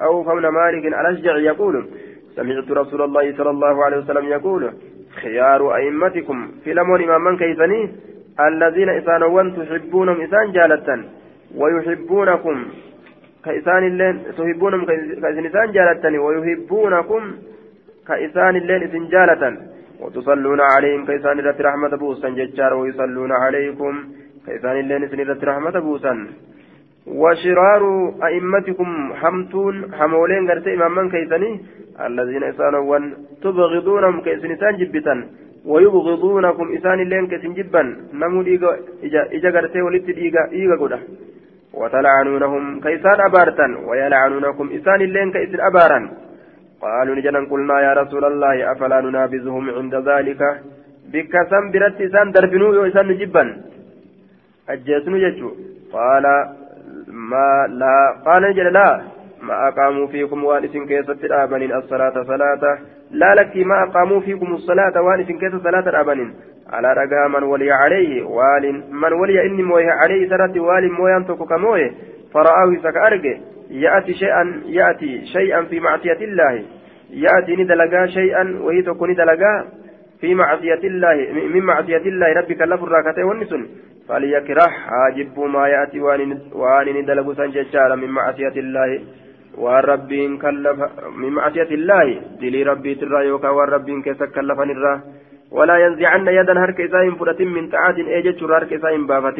[0.00, 1.88] عوف بن مالك الأشجعي يقول
[2.36, 4.72] سمعت رسول الله صلى الله عليه وسلم يقول
[5.22, 7.90] خيار أئمتكم في لمن إماما كيفني؟
[8.40, 11.04] الذين إسانوا تحبونهم إسان جالة
[11.56, 12.66] ويحبونكم
[13.46, 14.82] كإسان اللين تحبونهم
[15.22, 17.22] كإسان جالة ويحبونكم
[18.08, 19.42] كإسان اللين إسان جالة
[20.00, 23.94] وتصلون عليهم كيسان رت رحمة بوسا ججار ويصلون عليكم
[24.46, 26.14] كيسان اللين سن رت رحمة بوسا
[27.20, 27.82] وشرار
[28.28, 28.88] أئمتكم
[29.20, 31.50] حمتون حمولين غرت إماما كيساني
[32.08, 32.98] الذين إسانوا
[33.42, 35.14] تبغضونهم كيسان إسان جبتا
[35.72, 37.82] ويبغضونكم إسان اللين كيسان جبا
[38.20, 38.40] نمو
[39.36, 40.08] إجا غرتي ولت
[40.58, 40.98] إيغا قدا
[41.74, 46.00] وتلعنونهم كيسان أبارتا ويلعنونكم إسان اللين كيسان أبارا
[46.82, 50.40] قالوا نجنا قلنا يا رسول الله أفلا ننابذهم عند ذلك؟
[51.12, 53.44] بك سن برت سان دربنو يسان جبا
[54.72, 55.50] أجيسنو يجو
[55.92, 56.24] قال
[57.30, 57.48] ما
[57.80, 57.96] لا.
[58.26, 58.88] قال نجل لا.
[59.46, 62.64] ما أقاموا فيكم وانس كيسة الآبنين الصلاة صلاة.
[63.10, 66.30] لا لك ما أقاموا فيكم الصلاة وانس كيسة صلاة الآبنين
[66.72, 71.38] على رقا من ولي عليه وال من ولي إني مويه عليه سرت وال مويه أنتك
[71.48, 71.90] كمويه
[72.34, 73.40] فرآه سكأرجه
[73.70, 76.62] يأتي شيئا يأتي شيئا في معصية الله.
[77.10, 79.64] يأتي ندلقا شيئا وهي تكون ندلقا
[80.20, 81.16] في معصية الله
[81.54, 83.66] من معصية الله ربك لف الراكتين والنسن.
[84.08, 89.00] فليكره حاجب ما يأتي وان ندلق سنججارا من معصية الله.
[89.58, 90.12] والرب
[90.42, 90.78] كلف
[91.16, 92.20] من معصية الله.
[92.40, 95.00] دلي ربي ترى يوكا والرب كيسك كلفا نرى.
[95.50, 99.38] ولا ينزعن يدا هرك إساهم فرة من تعاد إيجت هرك إساهم بافة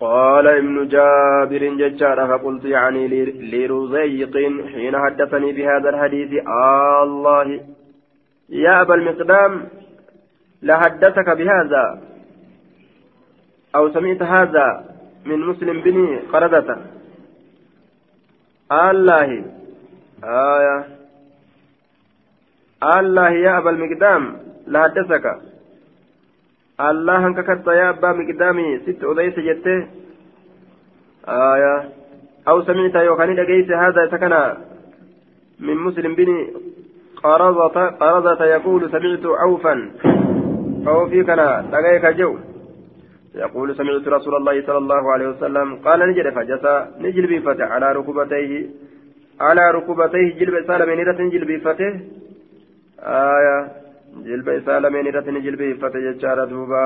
[0.00, 3.08] قال ابن جابر ججار فقلت يعني
[3.52, 4.36] لرزيق
[4.72, 7.60] حين حدثني بهذا الحديث آه الله
[8.48, 9.68] يا أبا المقدام
[10.62, 12.02] لحدثك بهذا
[13.74, 14.84] أو سمعت هذا
[15.26, 16.76] من مسلم بن قردة.
[18.72, 19.44] آه الله
[20.24, 20.99] آية
[22.82, 25.26] الله يا أبا المقدام لحدثك
[26.80, 29.86] الله هنك كتا يا أبا مقدامي ست أديس جته
[31.28, 31.88] آية
[32.48, 34.34] أو سمعت يوكاني لقيت هذا سكن
[35.60, 36.48] من مسلم بن
[37.22, 39.90] قرضة قرضة يقول سمعت عوفا
[40.88, 41.40] أو في كان
[41.72, 42.38] لقيك جو
[43.34, 48.66] يقول سمعت رسول الله صلى الله عليه وسلم قال نجد فجسا نجل بفتح على ركبتيه
[49.40, 51.92] على ركبتيه جلب سالم نيرة جلب بفتح
[53.02, 53.68] آية
[54.26, 56.84] جلب إسالمين رتن جلب فتججار دوبا.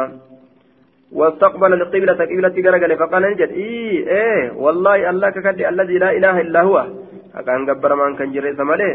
[1.12, 6.60] واستقبل القبلة قبلة قرقل فقال نجد إيه إيه والله الله ككد الذي لا إله إلا
[6.62, 6.86] هو.
[7.34, 8.90] أكان قبر من كان جري سمالي.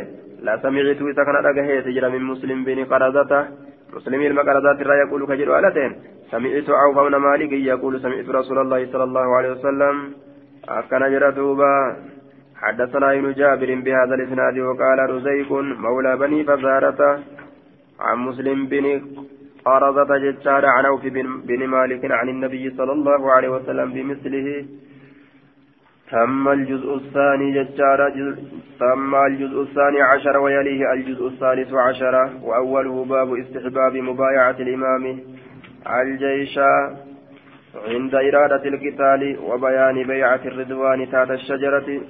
[0.45, 3.41] لا سمعت إذا كان أدقه تجرى من مسلم بن قرزته
[3.93, 5.91] مسلم المقرزات الرا يقول كجر علتين
[6.31, 9.95] سمعت عوف بن مالك يقول سمعت رسول الله صلى الله عليه وسلم.
[10.69, 11.75] أكان جرى دوبا.
[12.61, 15.51] حدثنا ابن جابر بهذا الإسناد وقال رزيق
[15.85, 17.19] مولى بني فزارة
[17.99, 18.85] عن مسلم بن
[19.65, 21.03] قرضة جتار عن أوف
[21.49, 24.65] بن مالك عن النبي صلى الله عليه وسلم بمثله.
[26.11, 27.99] تم الجزء الثاني جتار
[28.79, 35.19] تم الجزء الثاني عشر ويليه الجزء الثالث عشر وأوله باب استحباب مبايعة الإمام
[36.01, 36.59] الجيش
[37.87, 42.01] عند إرادة القتال وبيان بيعة الرضوان تحت الشجرة.